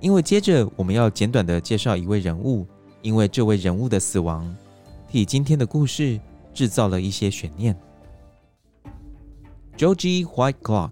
[0.06, 2.64] 因为接着我们要简短的介绍一位人物，
[3.02, 4.56] 因为这位人物的死亡
[5.08, 6.20] 替今天的故事
[6.54, 7.76] 制造了一些悬念。
[9.76, 10.92] Georgie Whiteclock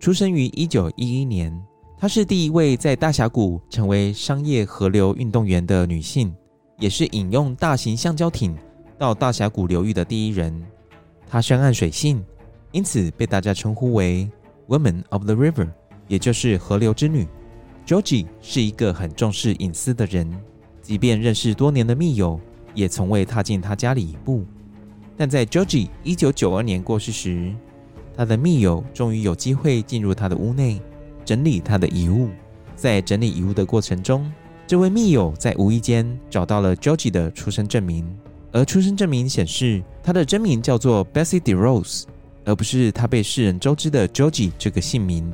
[0.00, 1.56] 出生于一九一一年。
[1.96, 6.34] 她是第一位在大峡谷成为商业河流运动员的女性，
[6.80, 8.58] 也是引用大型橡胶艇
[8.98, 10.60] 到大峡谷流域的第一人。
[11.28, 12.24] 她深谙水性，
[12.72, 14.28] 因此被大家称呼为
[14.66, 15.68] “Women of the River”，
[16.08, 17.24] 也就是河流之女。
[17.88, 20.30] Georgie 是一个很重视隐私的人，
[20.82, 22.38] 即便认识多年的密友，
[22.74, 24.44] 也从未踏进她家里一步。
[25.16, 27.50] 但在 Georgie 一九九二年过世时，
[28.14, 30.78] 他的密友终于有机会进入他的屋内。
[31.24, 32.28] 整理他的遗物，
[32.76, 34.30] 在整理遗物的过程中，
[34.66, 38.06] 这位密友在无意间找到了 Georgie 的出生证明，
[38.52, 42.04] 而出生证明显示他的真名叫做 Bessie DeRose，
[42.44, 45.32] 而不是他被世人周知的 Georgie 这个姓名。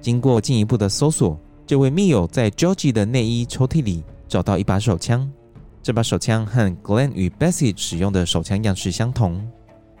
[0.00, 5.30] 经过进一步的搜索，这位密友在 Georgie 的内衣抽屉里找到一把手枪，
[5.82, 9.50] 这把手枪和 Glenn 与 Bessie 使用的手枪样式相同，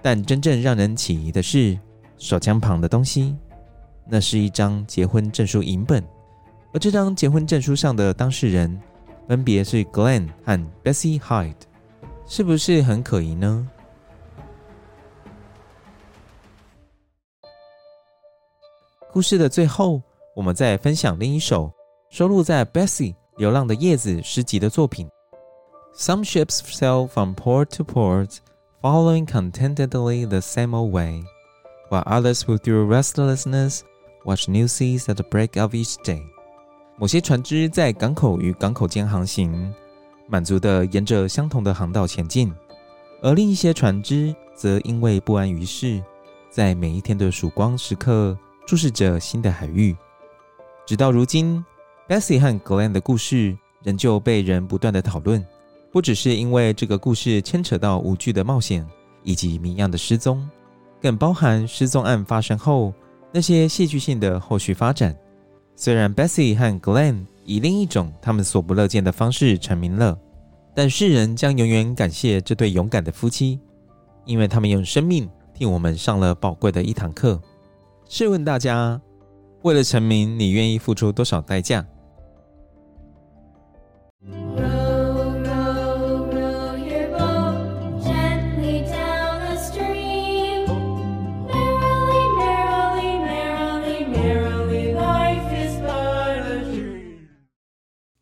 [0.02, 1.78] 但真正让人起疑的是
[2.18, 3.34] 手枪旁的东西。
[4.06, 6.04] 那是一张结婚证书影本，
[6.74, 8.78] 而这张结婚证书上的当事人
[9.26, 11.54] 分别是 Glenn 和 Bessie Hyde，
[12.26, 13.66] 是不是很可疑呢？
[19.10, 20.02] 故事的最后，
[20.34, 21.72] 我们再分享另一首
[22.10, 25.08] 收录在 Bessie《流浪的叶子》诗集的作品。
[25.96, 28.38] Some ships sail from port to port,
[28.82, 31.22] following contentedly the same old way,
[31.88, 33.82] while others who through restlessness
[34.24, 36.22] Watch new seas at the break of each day。
[36.96, 39.72] 某些船只在港口与港口间航行，
[40.26, 42.50] 满足地沿着相同的航道前进；
[43.22, 46.02] 而另一些船只则因为不安于世，
[46.50, 49.94] 在每一天的曙光时刻注视着新的海域。
[50.86, 51.64] 直到如今
[52.06, 55.42] ，Bessie 和 Glenn 的故事仍旧被人不断的讨论，
[55.90, 58.86] 不只是因为这个故事牵扯到无惧的冒险
[59.22, 60.46] 以及谜样的失踪，
[61.00, 62.92] 更包含失踪案发生后。
[63.32, 65.16] 那些戏剧性的后续发展，
[65.74, 70.16] 虽然 Bessie 和 Glenn 以另一种他们所不乐见的方式成名了，
[70.74, 73.58] 但世人将永远感谢这对勇敢的夫妻，
[74.24, 77.40] 因为他们用生命替我们上了宝贵的一堂课。
[78.08, 79.00] 试问大家，
[79.64, 81.86] 为了成名，你愿意付出多少代价？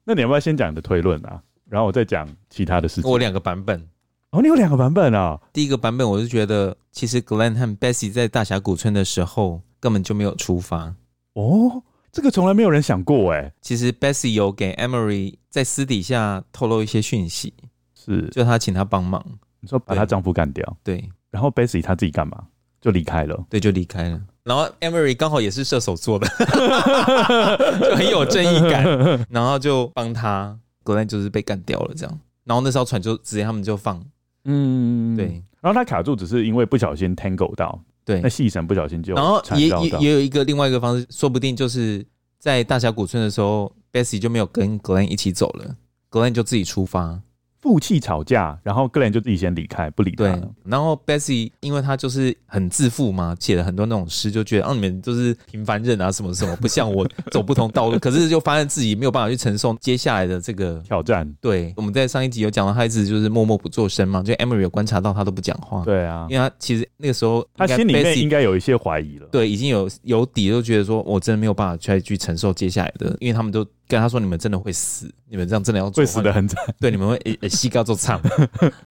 [0.04, 1.42] 那你要不要先讲你的推论啊？
[1.68, 3.10] 然后我再讲其他的事情。
[3.10, 3.84] 我两个版本，
[4.30, 5.40] 哦，你有两个版本啊？
[5.52, 10.94] 第一个版本我是觉得，其实 Glenn 和 Bessie 在大峡谷村的时候根本就没有出发。
[11.34, 13.52] 哦，这个从来没有人想过哎。
[13.60, 17.54] 其实 Bessie 有给 Emery 在私底下透露一些讯息，
[17.94, 19.24] 是就他请他帮忙，
[19.60, 22.44] 你说把她丈夫干掉，对，然后 Bessie 她自己干嘛？
[22.80, 24.20] 就离开了，对，就离开了。
[24.42, 26.26] 然后 Emery 刚好也是射手座的，
[27.80, 28.84] 就很有正义感，
[29.30, 32.20] 然后就帮他 Glenn 就是被干掉了这样。
[32.42, 34.04] 然后那艘船就直接他们就放。
[34.46, 35.40] 嗯，对。
[35.60, 39.14] 然后他卡住，只是因为不小心 tangle 到，对，那细绳不小心就。
[39.14, 42.04] 然后也也也有一个另外一个方式，说不定就是
[42.38, 45.76] 在大峡谷村的时候，Bessie 就没有跟 Glenn 一起走了
[46.10, 47.20] ，Glenn 就自己出发。
[47.62, 50.24] 夫妻吵架，然后 Glenn 就自己先离开，不理他
[50.64, 57.96] 然后 Bessie 因为他就是很自负嘛，写了很多那种诗，就觉得哦，你们就是平凡人啊，什么什么，不像我走不同道路。
[58.00, 61.32] 可是就发现自己没有办法去承受接下来的这个挑战。
[61.40, 65.84] 对，我们在上一集有讲到，他一直就是默默不作声嘛，就 Emery 有观察到他都不讲话。
[65.84, 69.28] 对啊，因为他其实那个时候他心里面应该有一些怀疑了。
[69.30, 73.64] 对，已经有有底，就觉得说我真的没有办法再去承受接下来的，因为他们都。
[73.88, 76.62] 跟他说：“你们真的会死，你们这样真的要做会死的很惨。
[76.80, 78.18] 对，你们会膝盖做惨。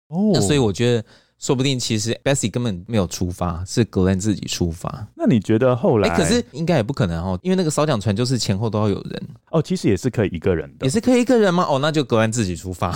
[0.08, 1.04] 哦， 那所以我觉得，
[1.38, 5.06] 说不定其实 Bessie 根本没有出发，是 Glenn 自己出发。
[5.14, 6.08] 那你觉得后来？
[6.16, 9.60] 可是应该也不可能哦，因为那个烧奖船就是前后都要有人哦。
[9.60, 11.66] 其实也是可以一个人的，也是可以一个人吗？
[11.68, 12.94] 哦，那就 Glenn 自己出发。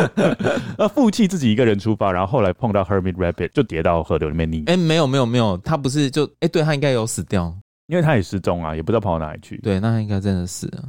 [0.78, 4.62] 那负气自己一个人出发，然后后来碰到 Hermit Rabbit 就跌到河流里面溺。
[4.66, 7.54] 哎，没有没有没有，他不是就哎，对他应该有死掉，
[7.88, 9.58] 因为他也失踪啊，也不知道跑到哪里去。
[9.58, 10.84] 对，那他应该真的死了。”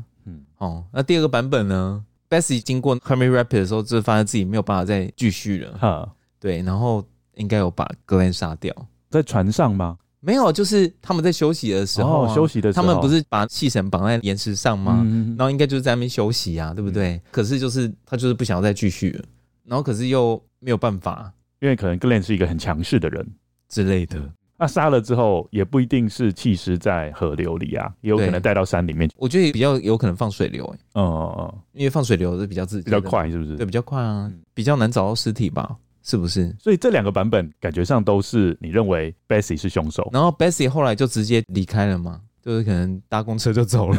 [0.59, 5.77] 嗯，哦，那第二个版本呢？Bessie 经过 Hermit Rapids 的时候，就发现自己没有办法再继续了。
[5.77, 7.03] 哈，对，然后
[7.35, 8.73] 应该有把 Glenn 杀掉，
[9.09, 9.97] 在船上吗？
[10.21, 15.01] 没有，就是他们在休息的时候、啊哦，休息的时候，他们不是把细绳绑在岩石上吗？
[15.05, 17.13] 嗯、然后应该就是在那边休息啊，对不对？
[17.13, 19.23] 嗯、可是就是他就是不想要再继续了，
[19.63, 21.31] 然后可是又没有办法，
[21.61, 23.25] 因为可能 Glenn 是一个很强势的人
[23.69, 24.19] 之类的。
[24.59, 29.09] 那杀了之后，也不一定是弃尸在河流里啊，也有可能带到山里面。
[29.15, 33.55] 我觉得比较有可能放水流、欸，哎，嗯嗯嗯，因为放水流是比较自比较快，是不是？
[33.55, 35.77] 对，比较快啊，比较难找到尸体吧？
[36.03, 36.53] 是不是？
[36.59, 43.97] 所以这两个版本感觉上都是你认为 Bessie 是凶手，然后 Bessie 后来就直接离开了嘛，就是可能搭公车就走了，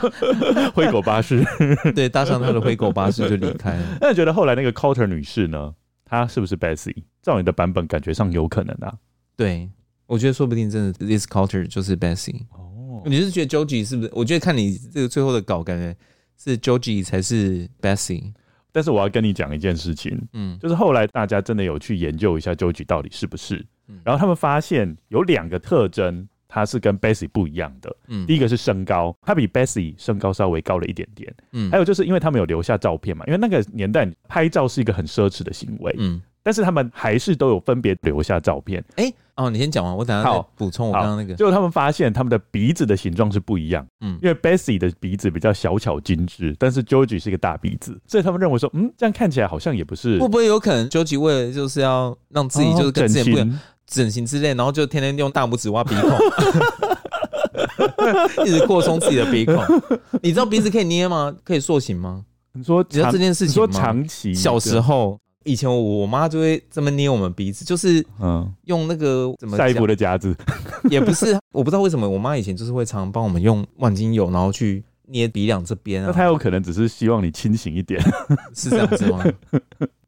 [0.74, 1.42] 灰狗巴士，
[1.94, 3.98] 对，搭上他的灰狗巴士就离开了。
[4.00, 5.72] 那你觉得后来那个 Coulter 女士呢？
[6.08, 7.02] 她是不是 Bessie？
[7.20, 8.94] 照你的版本，感觉上有可能啊，
[9.36, 9.68] 对。
[10.06, 12.42] 我觉得说不定真的，This culture 就是 Bessie。
[12.50, 14.10] 哦，你是觉得 Joji 是不是？
[14.14, 15.96] 我觉得看你这个最后的稿，感觉
[16.36, 18.32] 是 Joji 才是 Bessie。
[18.72, 27.96] 但是我要跟你讲一件事情，嗯，就是后来大家真的有去研究一下 Joji 到底是不是，嗯，然后他们发现有两个特征，它是跟 Bessie 不一样的。
[28.08, 31.34] 嗯，第一个是身高，它比 Bessie 身高稍微高了一点点。
[31.52, 35.94] 嗯，还有就是因为他们有留下照片嘛，因为那个年代拍照是一个很奢侈的行为。
[35.98, 36.20] 嗯。
[36.42, 38.80] 但是他们还是都有分别留下照片。
[38.94, 41.34] 哎、欸，哦，你先讲完，我等下再补充我刚刚那个。
[41.34, 43.86] 最后他们发现他们的鼻子的形状是不一样。
[44.00, 50.18] 嗯，因为 Bessie 的鼻子比较小巧精致，但是 Georgie 是一个大鼻子，所以他们认为说，嗯，这样看起来好像也不是。
[50.18, 56.18] 会不会有可能 Georgie 为了就是要让自己就是跟之前不一样，整形之类，然后就天天用大拇指挖鼻孔，
[58.46, 59.62] 一直扩充自己的鼻孔。
[60.22, 61.34] 你知道鼻子可以捏吗？
[61.44, 62.24] 可以塑形吗？
[62.52, 63.66] 你说你知道这件事情吗？
[63.70, 65.20] 说长期小时候。
[65.46, 70.36] 以前我我妈就会这么捏我们鼻子，就是嗯，用那个怎么下一步的夹子，
[70.90, 76.08] 也不是，我不知道为什么我妈以前就是会常常帮我们用万金油，然后去捏鼻梁这边啊。
[76.08, 78.00] 那她有可能只是希望你清醒一点，
[78.54, 79.24] 是这样子吗？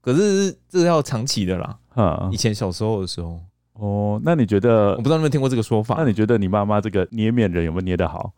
[0.01, 1.79] 可是这个要长期的啦。
[2.33, 3.39] 以前小时候的时候，
[3.75, 4.91] 哦，那你觉得？
[4.93, 5.95] 我不知道你有没有听过这个说法？
[5.99, 8.33] 那你觉得你妈妈这个捏面人有没有捏得好？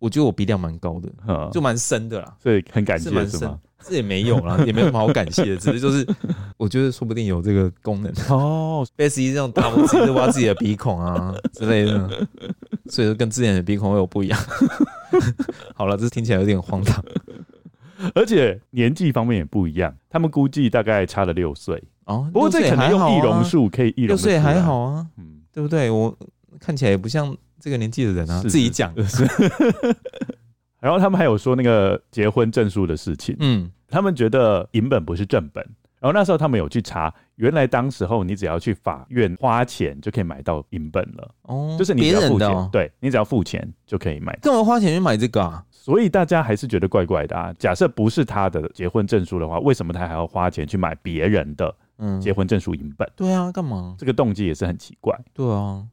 [0.00, 3.60] 我觉得我鼻梁蛮高的，就蛮深的啦，所以很感谢是吗？
[3.82, 6.06] 这也没有啦，也没什么好感谢的，只是就是
[6.58, 8.84] 我觉得说不定有这个功能哦。
[8.96, 12.26] Bessie 这种大拇指挖自己的鼻孔啊之类的，
[12.88, 14.38] 所以说跟之前的鼻孔会有不一样。
[15.74, 17.02] 好了，这听起来有点荒唐，
[18.14, 22.28] 而且年纪方面也不一样，他们估计大概差了六岁哦。
[22.32, 25.90] 不过这可能用易容术可以易容，六岁还好啊，嗯，对不对？
[25.90, 26.14] 我
[26.58, 29.24] 看起来也不像这个年纪的人啊，自己讲的是。
[30.80, 35.62] 然后他们还有说那个结婚证书的事情，嗯，他们觉得银本不是正本。
[36.00, 44.34] 然后那时候他们有去查，原来当时候你只要去法院花钱就可以买到银本了，哦，就是你只要付钱，哦、对，你只要付钱就可以买。
[44.40, 45.62] 干嘛花钱去买这个啊？
[45.70, 47.52] 所以大家还是觉得怪怪的啊。
[47.58, 51.76] 假设不是他的结婚证书的话，为什么他还要花钱去买别人的
[52.18, 53.06] 结婚证书银本？
[53.06, 53.94] 嗯、对啊，干嘛？
[53.98, 55.14] 这个动机也是很奇怪。
[55.34, 55.84] 对啊。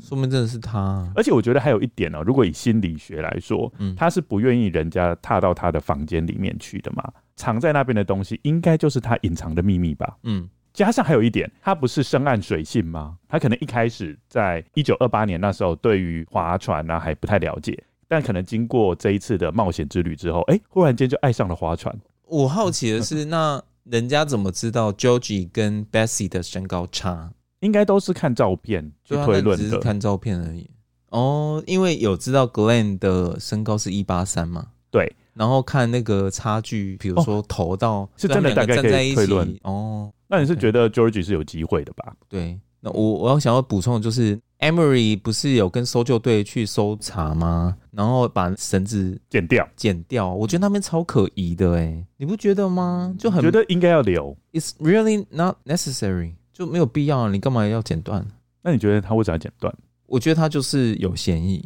[0.00, 7.02] 说明真的是他，而且我觉得还有一点呢、喔，如果以心理学来说，嗯，他是不愿意人家踏到他的房间里面去的嘛，
[7.36, 13.16] 藏在那边的东西应该就是他隐藏的秘密吧，嗯，加上还有一点，他不是深谙水性吗？
[13.28, 21.96] 他可能一开始在一九二八年那时候，对于划船啊还不太了解，但可能经过这一次的冒险之旅之后，哎，忽然间就爱上了划船。
[22.26, 27.30] 我好奇的是，那人家怎么知道 Georgie 跟 Bessie 的身高差？
[27.60, 30.68] 应该都是看照片去推论的，只是看照片而已。
[31.10, 34.68] 哦，因为有知道 Glenn 的身高是一八三嘛？
[34.90, 35.14] 对。
[35.34, 40.10] 然后看那个差距，比如说头到、哦、是真的大概可以推论哦。
[40.28, 42.14] 那你是觉得 Georgie 是有机会的吧？
[42.26, 47.76] 对，那我我要想要补充的就是，Emery 不是有跟搜救队去搜查吗？
[47.90, 50.32] 然后把绳子剪掉，剪掉。
[50.32, 53.14] 我觉得那边超可疑的哎，你不觉得吗？
[53.18, 54.34] 就很觉得应该要留。
[54.54, 58.26] It's really not necessary，就没有必要，啊你干嘛要剪断？
[58.62, 59.70] 那你觉得他为啥要剪断？
[60.06, 61.62] 我觉得他就是有嫌疑。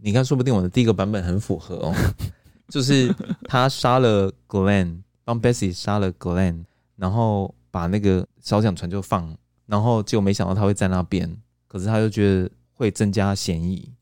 [0.00, 1.94] 你看，说不定我的第一个版本很符合哦。
[2.70, 3.14] 就是
[3.44, 6.64] 他杀了 Glenn，帮 Bessie 杀了 Glenn，
[6.96, 9.36] 然后把那个小响船就放，
[9.66, 11.30] 然后结果没想到他会在那边，
[11.68, 13.92] 可是他就觉得会增加嫌疑，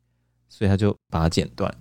[0.48, 1.74] 所以他就把它剪断，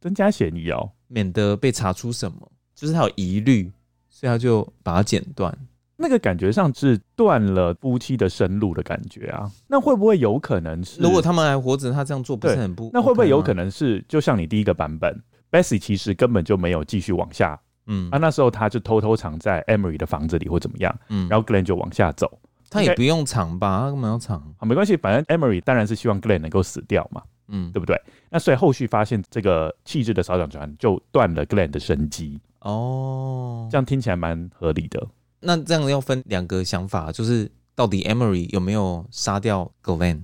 [0.00, 3.72] 增加嫌疑哦，免得被查出什么，就是他有疑虑，
[4.08, 5.52] 所以他就把它剪断。
[5.96, 11.00] 那个感觉上是断了夫妻的生路的感觉啊，那会不会有可能是？
[11.00, 12.90] 如果他们还活着，他这样做不是很不？
[12.92, 14.04] 那会不会有可能是？
[14.08, 22.38] 就像你第一个版本，Bessie 其实根本就没有继续往下，嗯，啊，那时候他就偷偷藏在 Emery 的房子里或怎么样，嗯，然后 Glenn 就往下走，
[22.68, 24.42] 他也不用藏吧，他干嘛要藏？
[24.58, 27.96] 好，没关系，反正 Emery 当然是希望 Glenn 能够死掉嘛，嗯，对不对？
[28.30, 35.06] 那所以后续发现这个气质的烧响船就断了 Glenn 的生机，哦，这样听起来蛮合理的。
[35.44, 40.22] 那这样要分两个想法，就是到底 Emery 有没有杀掉 Glenn，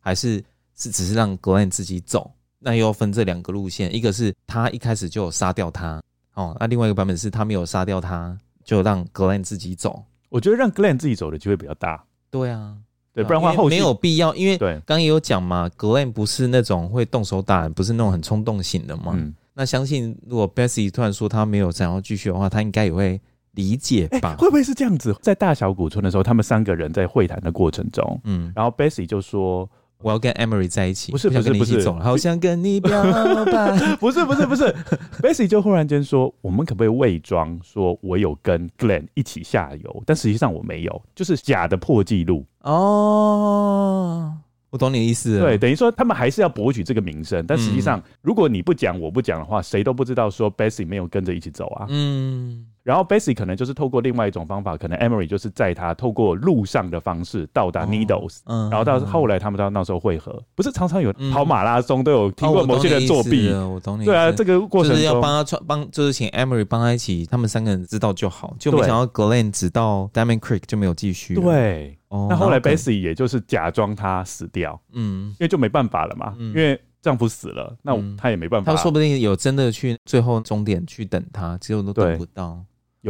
[0.00, 0.44] 还是
[0.76, 2.30] 是只是让 Glenn 自己走？
[2.60, 6.02] 那又要分这两个路线，一个是他一开始就有杀掉他，
[6.34, 10.04] 哦，那另外一个版本是他没有杀掉他，就让 Glenn 自己走。
[10.28, 12.04] 我觉得让 Glenn 自己走的机会比较大。
[12.30, 12.76] 对啊，
[13.14, 19.12] 对，不然的话后续没有必要，因为对，刚刚也有讲嘛，Glenn 不是那种会动手打人，不是那种很冲动型的嘛。
[19.14, 19.34] 嗯。
[19.54, 23.20] 那相信如果 Bessie 突然说他没有想要继续的话，他应该也会
[23.58, 24.36] 理解吧？
[24.38, 25.14] 会不会是这样子？
[25.20, 29.68] 在大小古村的时候，他们三个人在会谈的过程中，嗯，然后 Bessie 就说。
[30.00, 33.02] 我要跟 Emery 在一起，不是不是不是，好想跟你表
[33.46, 34.72] 白， 不是不是不是，
[35.20, 44.32] Bessie 就忽然间说，我们可不可以伪装说我有跟 Glenn 一起下游，但实际上我没有，就是假的破纪录哦。
[44.70, 51.86] 我懂你的意思，对，等于说他们还是要博取这个名声，但实际上如果你不讲我不讲的话，谁都不知道说 Bessie 没有跟着一起走啊。
[51.88, 52.64] 嗯。
[52.88, 64.06] 然后 Betsy 可能就是透过另外一种方法，可能 Emery 就是载他透过路上的方式到达 Needles，、哦嗯、然后到后来他们到那时候会合，不是常常有跑马拉松都有听过某些人作弊，哦、我懂你。
[64.06, 71.34] 对啊，这个过程就是要帮他穿帮，就是请 Emery 帮他一起，他们三个人知道就好，就没想到 Glenn 直到 Diamond Creek 就没有继续。
[71.34, 82.58] 对，哦、那后来 Bessy 也就是假装他死掉，嗯，因为就没办法了嘛，嗯、因为丈夫死了，那他也没办法、嗯，他说不定有真的去最后终点去等他，结果都等不到。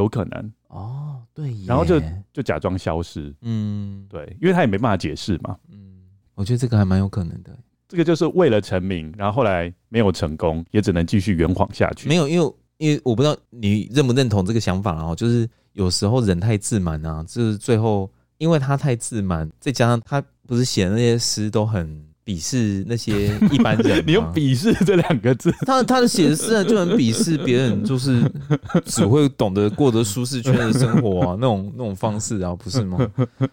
[0.02, 0.52] 有可能。
[0.68, 2.00] 哦，对，然后就
[2.32, 6.02] 就假装消失，嗯，对，因为他也没办法解释嘛，嗯，
[6.34, 7.56] 我觉得这个还蛮有可能的，
[7.88, 12.08] 这个就是为了成名，然后后来没有成功，也只能继续圆谎下去。
[12.08, 22.07] 没有，因为因为我不知道你认不认同这个想法哦，就是有时候人太自满啊，就是最后因为他太自满，再加上他不是写的那些诗都很。
[22.28, 28.22] 鄙视那些 一般人，你用“鄙视”这两个字，他他的写的诗呢就很鄙视别人，就是
[28.84, 32.98] 只会懂得过得舒适圈的生活啊， 那种那种方式啊，不是吗？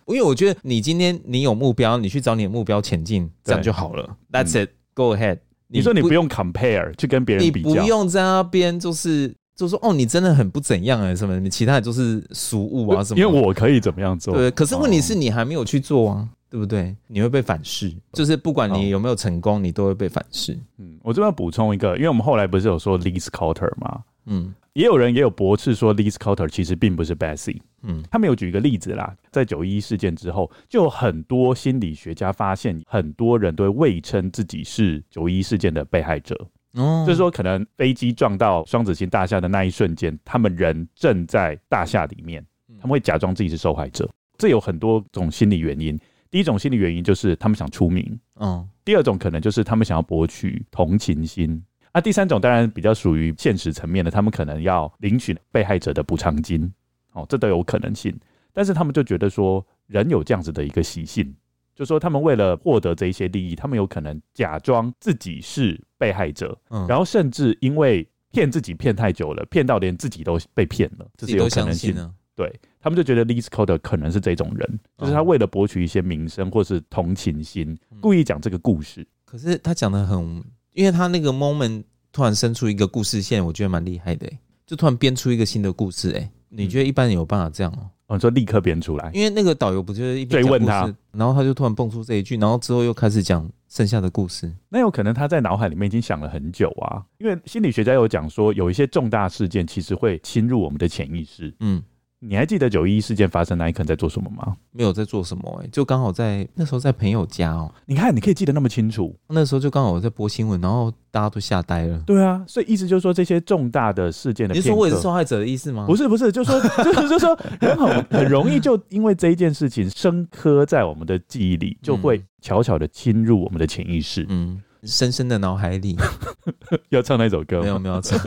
[0.07, 4.17] 因为我觉得你今天你有目标，你去找你的目标前进，这样就好了。
[4.29, 5.37] That's it, go ahead。
[5.69, 11.39] 你说你不用 compare 去跟别人比较，你不用在那边就是就说哦，你真的很不怎样哎，什么？
[11.39, 13.19] 你其他的就是俗物啊什么？
[13.21, 14.35] 因为我可以怎么样做？
[14.35, 16.27] 对，可是问题是你还没有去做啊。
[16.55, 16.95] 对不对？
[17.07, 20.57] 你会被反噬，就是不管你有没有成功，你都会被反噬。
[20.77, 24.01] 嗯，我这边要补充一个，因为我们后来不是有说 Liz Carter 吗？
[24.27, 27.59] 嗯，也有人也有驳斥说 Liz Carter 其实并不是 Bessy。
[27.81, 36.47] 嗯，他们有举一个例子啦，在九一一事件之后，就有很多心理学家发现，很多人都会伪称自己是九一一事件的被害者。
[36.75, 42.41] 哦，就是说，可能飞机撞到双子星大厦的那一瞬间，他们人正在大厦里面，
[42.79, 44.09] 他们会假装自己是受害者。
[44.37, 45.99] 这有很多种心理原因。
[46.35, 51.63] 第一种心理原因就是他们想出名，嗯，第二种可能就是他们想要博取同情心，
[51.93, 56.69] 啊，第三种当然比较属于现实层面的，他们可能要领取被害者的补偿金，
[57.13, 58.13] 哦，这都有可能性。
[58.51, 61.33] 但是他们就觉得说，人有这样子的一个习性，
[61.73, 71.95] 就说他们为了获得这一些利益，他们有可能假装自己是被害者，嗯，然后甚至因为骗自己骗太久了，骗到连自己都被骗了，这是有可能性。
[71.95, 72.13] 的。
[72.35, 79.07] 对他们就觉得 Leescoter 可能是这种人，就是他为了博取一些名声或是同情心，嗯、故意讲这个故事。
[79.23, 84.29] 可是他讲的很，因为他那个 moment 突然生出一个故事线，我觉得蛮厉害的，
[84.67, 86.11] 就突然编出一个新的故事。
[86.11, 87.89] 哎，你觉得一般人有办法这样吗？
[88.07, 94.53] 哦，就立刻编出来，因为那个导游不就是一边追问他，然后他就突然蹦出这一句，然后之后又开始讲剩下的故事。
[94.69, 101.51] 那有可能他在脑海里面已经想了很久啊，因为心理学家有讲说，有一些重大事件其实会侵入我们的潜意识。
[101.61, 101.81] 嗯。
[102.27, 104.55] 你还记得九一一事件发生那一刻在做什么吗？
[104.71, 107.75] 没有在做什么、欸，哎，就刚好在那时候在朋友家哦、喔。
[107.85, 109.15] 你看，你可以记得那么清楚。
[109.27, 111.99] 那时候就刚好我在播新闻，然后大家都吓呆了。
[111.99, 115.85] 对啊，所以意思就是说，这些重大的事件的，你是说我也是受害者的意思吗？
[115.85, 124.25] 不是，不是，就是说，就是就是说，很好，很容易就因为这一件事情深刻在我们的记忆里，就会悄悄的侵入我们的潜意识。
[124.29, 124.61] 嗯。
[124.85, 125.95] 深深的脑海里
[126.89, 127.63] 要唱那首歌吗？
[127.63, 128.19] 没有没有唱。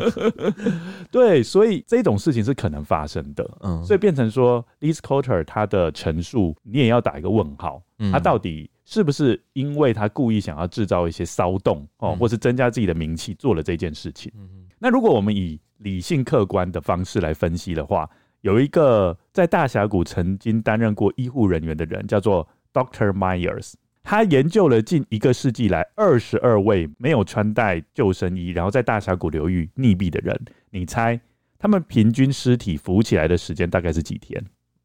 [1.11, 3.49] 对，所以这种事情是可能发生的。
[3.61, 7.83] 嗯，所以变成说，Leescoter 他的陈述，你也要打一个问号。
[7.99, 14.33] 嗯，他到底是不是因为他故意想要制造一些骚动哦，或是增加自己的名气做了这件事情？
[14.37, 18.09] 嗯，那如果我们以理性客观的方式来分析的话，
[18.43, 23.75] 有一个在大峡谷曾经担任过医护人员的人，叫做 Doctor Myers。
[24.03, 30.39] 他研究了近一个世纪来二十二位没有穿戴救生衣，然后在大峡谷流域溺毙的人。
[30.71, 31.21] 你猜
[31.59, 34.43] 他们平均尸体浮起来的时间大概是几天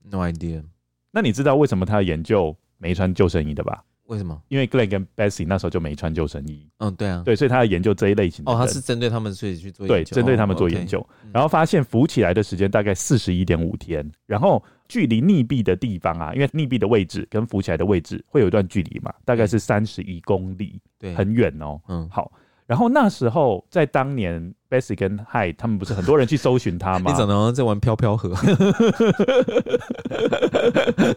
[0.09, 0.63] ？No idea。
[1.11, 3.83] 那你知道为什么他研究没穿救生衣的吧？
[4.07, 4.37] 为什么？
[4.49, 6.67] 因为 Glenn 跟 Bessy 那时候就没穿救生衣。
[6.79, 8.51] 嗯，对啊，对，所以他要研究这一类型的。
[8.51, 10.09] 哦，他是针对他们所以去做研究。
[10.11, 21.79] 对，针对他们做研究，哦 okay、然后发现浮起来的时间大概四十一点五天，然后距离溺毙的地方啊，因为溺毙的位置跟浮起来的位置会有一段距离嘛，大概是三十一公里，对，很远哦。
[21.87, 22.31] 嗯，好。
[22.65, 27.11] 然后那时候，在当年，Betsy 跟 Hyde 他们不是很多人去搜寻他吗？
[27.11, 28.29] 你怎么在玩飘飘河？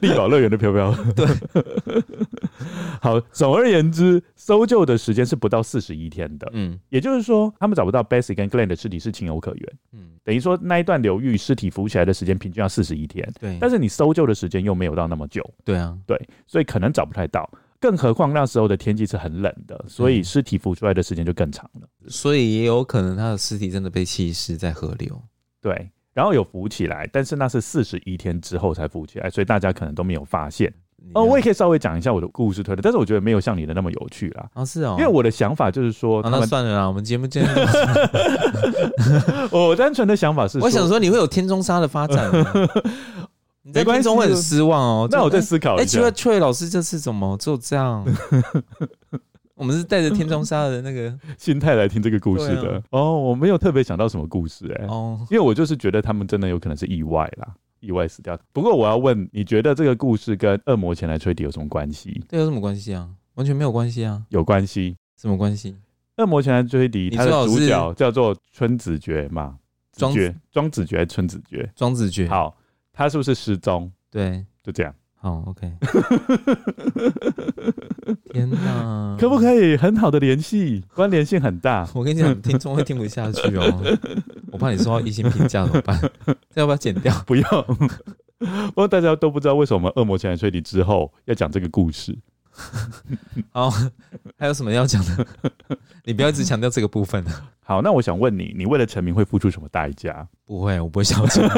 [0.02, 1.12] 丽宝乐园的飘飘河。
[1.12, 1.24] 对。
[3.00, 6.50] 好，总而言之，搜救的时间是不到四十一天的。
[6.52, 9.72] 嗯，也就是说，他们找不到 Betsy 跟 Glenn 的尸体是情有可原。
[9.92, 13.24] 嗯，等于说那一段流域尸体浮起来的时间平均要四十一天。
[13.38, 13.56] 对。
[13.60, 15.48] 但是你搜救的时间又没有到那么久。
[15.64, 15.96] 对啊。
[16.04, 17.48] 对，所以可能找不太到。
[17.78, 21.88] 更何况那时候的天气是很冷的，所以尸体浮出来的时间就更长了。
[22.08, 25.22] 所以也有可能他的尸体真的被弃尸在河流。
[25.60, 30.72] 对，然后有浮起来，但是那是四十一天之后才浮起来，所以大家可能都没有发现。
[31.14, 34.46] 哦，我也可以稍微讲一下我的故事推的，但是我觉得没有像你的那么有趣啦。
[34.54, 37.46] 啊，是哦，因为我的想法就是说，那算了啦，我们节目见，
[39.50, 42.30] 我单纯的想法是，我想说你会有天中沙的发展。
[43.62, 45.08] 你在观众会很失望哦。
[45.10, 45.82] 那我再思考一下。
[45.82, 48.04] 哎，奇怪，Troy 老师这次怎么就这样？
[49.56, 52.80] 我们是带着天中沙的那个心态来听这个故事的。
[52.90, 54.86] 哦，我没有特别想到什么故事哎。
[54.86, 57.48] 哦，因为我就是觉得他们真的有可能是意外啦，
[57.86, 58.38] 意外死掉。
[58.52, 62.22] 不过我要问，你觉得这个故事跟恶魔前来吹笛有什么关系？
[62.28, 63.08] 这有什么关系啊？
[63.34, 64.22] 完全没有关系啊。
[64.30, 64.96] 有关系？
[65.16, 65.76] 什么关系？
[66.16, 69.58] 恶魔前来追笛，他的主角叫做春子爵嘛？
[69.92, 72.26] 庄子爵，庄子爵，春子爵，庄子爵。
[72.28, 72.56] 好。
[72.98, 73.92] 他是不是失踪？
[74.10, 74.94] 对，就这样。
[75.26, 75.66] 好，OK。
[78.32, 80.84] 天哪，可不可以很好的联系？
[80.94, 81.84] 关联性很大。
[81.96, 83.82] 我跟你讲，听众会听不下去哦。
[84.52, 85.98] 我怕你说到一星评价怎么办？
[86.54, 87.12] 这要不要剪掉？
[87.26, 87.62] 不要。
[88.38, 92.16] 不过大家都不知道为什么恶魔前来吹笛之后要讲这个故事。
[93.52, 93.70] 好，
[94.38, 95.26] 还有什么要讲的？
[96.04, 97.24] 你不要一直强调这个部分。
[97.64, 100.26] 好，那我想问你，你为了成名会付出什么代价？
[100.46, 101.52] 不会，我不会想成名。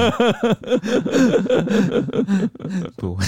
[2.96, 3.24] 不会，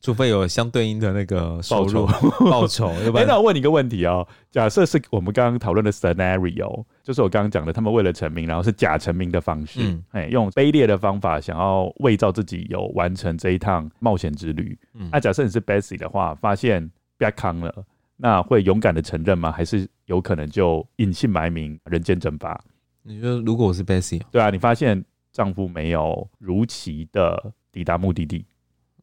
[0.00, 2.06] 除非有相对应的那个收入
[2.50, 2.88] 报酬。
[2.88, 9.80] 哎，那我问你一个问题哦，假设是我们刚刚讨论的 scenario，就是我刚刚讲的，他们为了成名，然后是假成名的方式，
[10.10, 14.78] 哎、嗯，用卑劣的方法想要伪造自己有完成这一趟冒险之旅。
[14.92, 17.84] 那、嗯啊、假设你是 bessy 的话，发现被坑了。
[18.22, 19.50] 那会勇敢的承认吗？
[19.50, 22.58] 还是有可能就隐姓埋名，人间蒸发？
[23.02, 28.44] 你说如果我是 bessy 对啊，你发现丈夫没有如期的抵达目的地，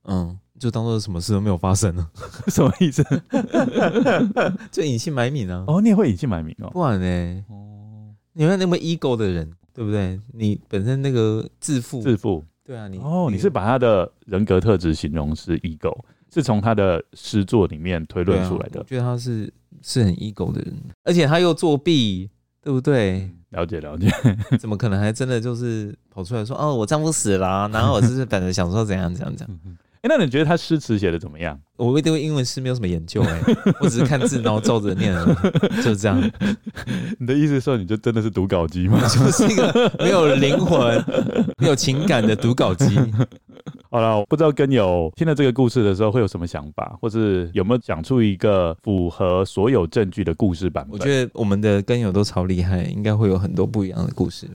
[0.03, 2.09] 嗯，就当做什么事都没有发生了，
[2.47, 3.03] 什么意思？
[4.71, 5.63] 就隐姓埋名啊？
[5.67, 6.69] 哦，你也会隐姓埋名哦？
[6.71, 7.45] 不然呢？
[7.49, 10.19] 哦，你看那么 ego 的人，对不对？
[10.33, 15.95] 你本身那个自负，自负，对啊，你哦，你是把他的人格特质形容是 ego。
[16.29, 18.81] 是从他的诗作里面推论出来的。
[18.81, 19.51] 啊、我觉得他是
[19.81, 20.73] 是很 ego 的人，
[21.05, 22.29] 而且他又作弊，
[22.61, 23.29] 对不对？
[23.51, 24.09] 了解了解，
[24.59, 29.59] 怎么可能还真的就是跑出来说哦，我丈夫死了，然后我就是本着想说怎样怎样怎样。
[30.01, 31.59] 哎，那你觉得他诗词写的怎么样？
[31.77, 33.41] 我对英文诗没有什么研究哎，
[33.81, 35.13] 我只是看字然后照着念，
[35.77, 36.31] 就是这样。
[37.19, 38.99] 你的意思说你就真的是读稿机吗？
[39.07, 41.03] 就是一个没有灵魂、
[41.57, 42.97] 没有情感的读稿机。
[43.89, 50.93] 好了，不知道跟友听了这个故事的时候会有什么想法，或是有没有讲出一个符合所有证据的故事版本？
[50.93, 54.47] 我觉得我们的跟友都超厉害，应该会有很多不一样的故事。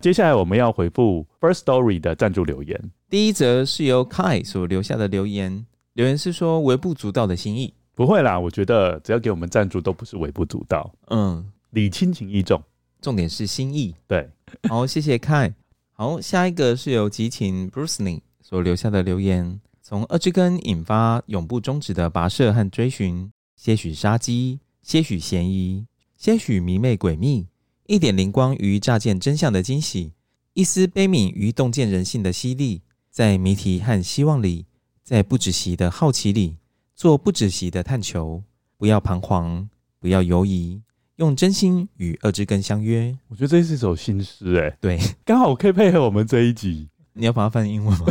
[0.00, 2.90] 接下来我们要回复 First Story 的赞助留言。
[3.10, 7.74] 第一则是由 Kai 所留下的留言，留言是说微不足道的心意。
[7.94, 10.90] 不会啦，我觉得只要给我们赞助都不是微不足道。
[11.08, 12.62] 嗯，礼轻情意重，
[13.02, 13.94] 重点是心意。
[14.08, 14.26] 对，
[14.70, 15.52] 好，谢谢 Kai。
[15.92, 25.84] 好，下一个是由激情 Bruce Lee 所留下的留言，从二之根引发永不终止的跋涉和追寻，些许杀机，些许嫌疑，
[26.16, 27.48] 些许迷妹诡秘。
[27.90, 30.12] 一点灵光于乍见真相的惊喜，
[30.54, 34.66] 一丝悲悯于洞见人性的犀利，在谜题和希望里，
[35.02, 36.58] 在不止息的好奇里，
[36.94, 38.44] 做不止息的探求。
[38.78, 39.68] 不要彷徨，
[39.98, 40.80] 不要犹疑，
[41.16, 43.18] 用真心与恶之根相约。
[43.26, 46.88] 我觉得这是一首新诗，哎，对，刚好可以配合我们这一集。
[47.14, 48.06] 你要把它翻英文吗？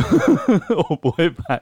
[0.90, 1.58] 我不会翻。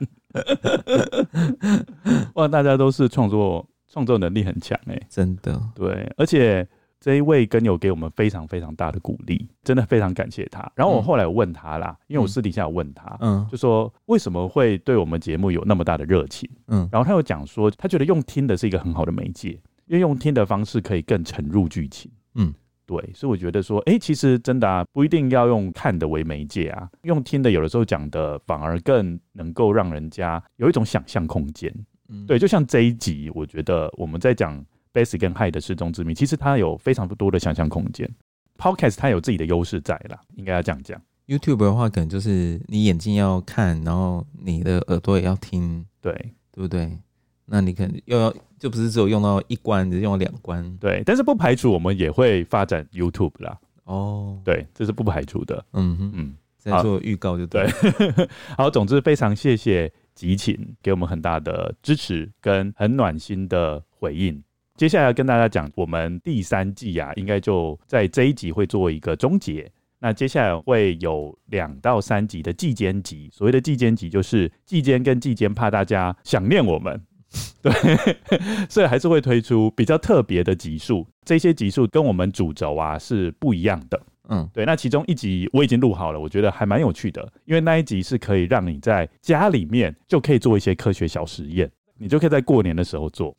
[2.34, 6.68] 哇，大家都是创作创作能力很强，哎，真的，对，而且。
[7.00, 10.68] 这一位跟友给我们非常非常大的鼓励，真的非常感谢他。
[10.74, 19.50] 然后我后来有问他啦，嗯、因为我私底下有问他，嗯，就说为什么会对我们节目有那么大的热情，嗯，然后他又讲说，他觉得用听的是一个很好的媒介，
[19.86, 22.52] 因为用听的方式可以更沉入剧情，嗯，
[22.84, 31.72] 对，所以我觉得说，哎、欸，其实真的啊，不一定要用看的为媒介啊，用听的有的时候讲的反而更能够让人家有一种想象空间，
[32.08, 34.60] 嗯，对，就像这一集，我觉得我们在讲。
[34.98, 38.10] Basic 跟 High 的失踪之谜，其实它有非常多的想象空间。
[38.56, 41.00] Podcast 它有自己的优势在啦，应该要这样讲。
[41.28, 46.12] YouTube 的话，可能就是你眼睛要看，然后你的耳朵也要听，对
[46.50, 46.98] 对不对？
[47.44, 50.76] 那你可能又要就不是只有用到一关，只用到两关。
[50.78, 53.56] 对，但是不排除我们也会发展 YouTube 啦。
[53.84, 55.64] 哦，对，这是不排除的。
[55.74, 57.70] 嗯哼嗯，在做预告就对。
[57.80, 64.42] 对 好，总之非常谢谢激情给我们很大的支持跟很暖心的回应。
[64.78, 69.68] 接下来要跟大家讲，我们第三季啊，应该就在这一集会做一个终结。
[69.98, 77.02] 那接下来会有两到三集的季间集，所谓的季间集就是季间跟季间，怕大家想念我们，
[77.60, 77.72] 对，
[78.70, 81.04] 所以还是会推出比较特别的集数。
[81.24, 84.64] 这些集数跟我们主轴啊是不一样的，嗯，对。
[84.64, 91.68] 那其中一集我已经录好了，我觉得还蛮有趣的，因为那一集是可以让你在家里面就可以做一些科学小实验。
[91.98, 93.36] 你就可以在过年的时候做。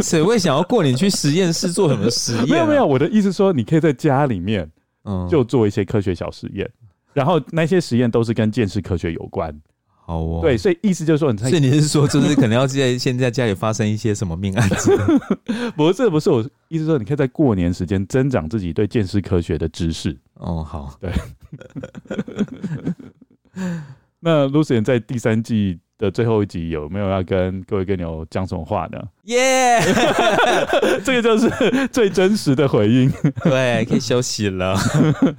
[0.00, 2.42] 谁会想要过年去实验室做什么实验？
[2.42, 2.46] 啊？
[2.50, 4.70] 没有没有，我的意思说，你可以在家里面，
[5.04, 9.58] 嗯，就做一些科学小实验，嗯、然后那些实验都是跟鉴识科学有关。
[10.04, 14.90] 好哦，对，所以意思就是说，你所以你是说，就是可能要在现在家里发生一些什么命案子？
[15.76, 20.18] 不是不是，我意思说，你可以在过年时间增长自己对鉴识科学的知识。
[20.34, 21.12] 哦，好，对。
[24.18, 29.00] 那 Lucien 在第三季的最后一集有没有要跟各位跟友讲什么话呢？
[29.22, 30.98] 耶，Yeah!
[31.06, 33.08] 这个就是最真实的回应。
[33.44, 34.76] 对，可以休息了。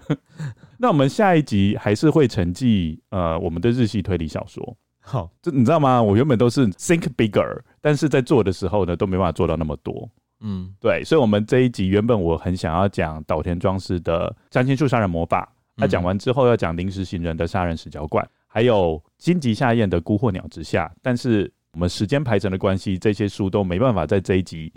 [0.79, 4.77] 那我们下一集还是会承继呃我们的日系推理小说。
[5.01, 6.01] 好，这你知道吗？
[6.01, 10.09] 我原本都是 think bigger，但是在做的时候呢，都没办法做到那么多。
[10.39, 18.25] 嗯，对，所以，我们这一集原本我很想要讲岛田庄司的占星术杀人魔法，他讲完之后要讲临时行人的杀人死角馆。
[18.47, 24.69] 还有金吉夏彦的《孤惑鸟之下》，但是我们时间排程的关系，这些书都没办法在这一集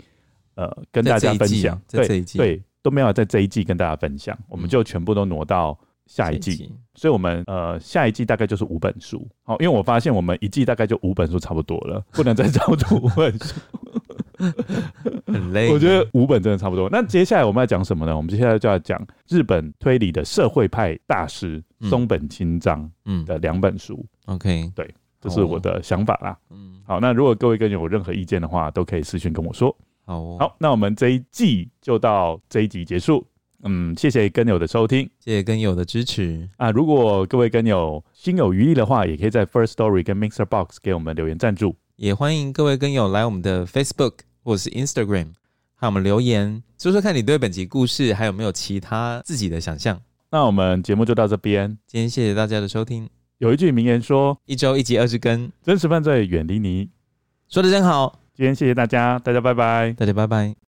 [0.55, 1.77] 呃跟大家分享。
[1.85, 6.65] 在这一季，对对，都没有在这一季跟大家分享，我们就全部都挪到下一季。
[6.71, 9.27] 嗯、所以，我们呃下一季大概就是五本书。
[9.43, 13.53] 好，因为我发现我们一季大概就五本书差不多了，不能再超出五本书。
[15.33, 16.89] 很累，我觉得五本真的差不多。
[16.89, 18.15] 那接下来我们要讲什么呢？
[18.15, 22.89] 我们接下来就要讲日本推理的社会派大师松本清张
[23.25, 24.05] 的两本书。
[24.27, 24.89] 嗯、OK，对，
[25.21, 26.37] 这是我的想法啦。
[26.49, 29.75] 嗯，好，那如果各位跟友有任何意见的话，都可以私讯跟我说。
[30.05, 33.25] 好、哦，好，那我们这一季就到这一集结束。
[33.63, 36.69] 嗯，谢谢跟友的收听，谢谢跟友的支持啊！
[36.69, 41.75] 如果各位跟友心有余力的话，也可以在 First Story 跟 Mixer Box 给我们留言赞助。
[41.95, 45.33] 也欢迎各位跟友来我们的 Facebook 或是 Instagram，
[45.75, 49.99] 和我们留言，说说看你对本集故事还有没有其他自己的想象。
[50.31, 53.09] 那我们节目就到这边，今天谢谢大家的收听。
[53.39, 56.87] 有一句名言说：“一周一集二十更，真实犯罪远离你。”
[57.49, 58.21] 说得真好。
[58.33, 60.66] 今天谢谢大家，大家拜拜，大家拜拜。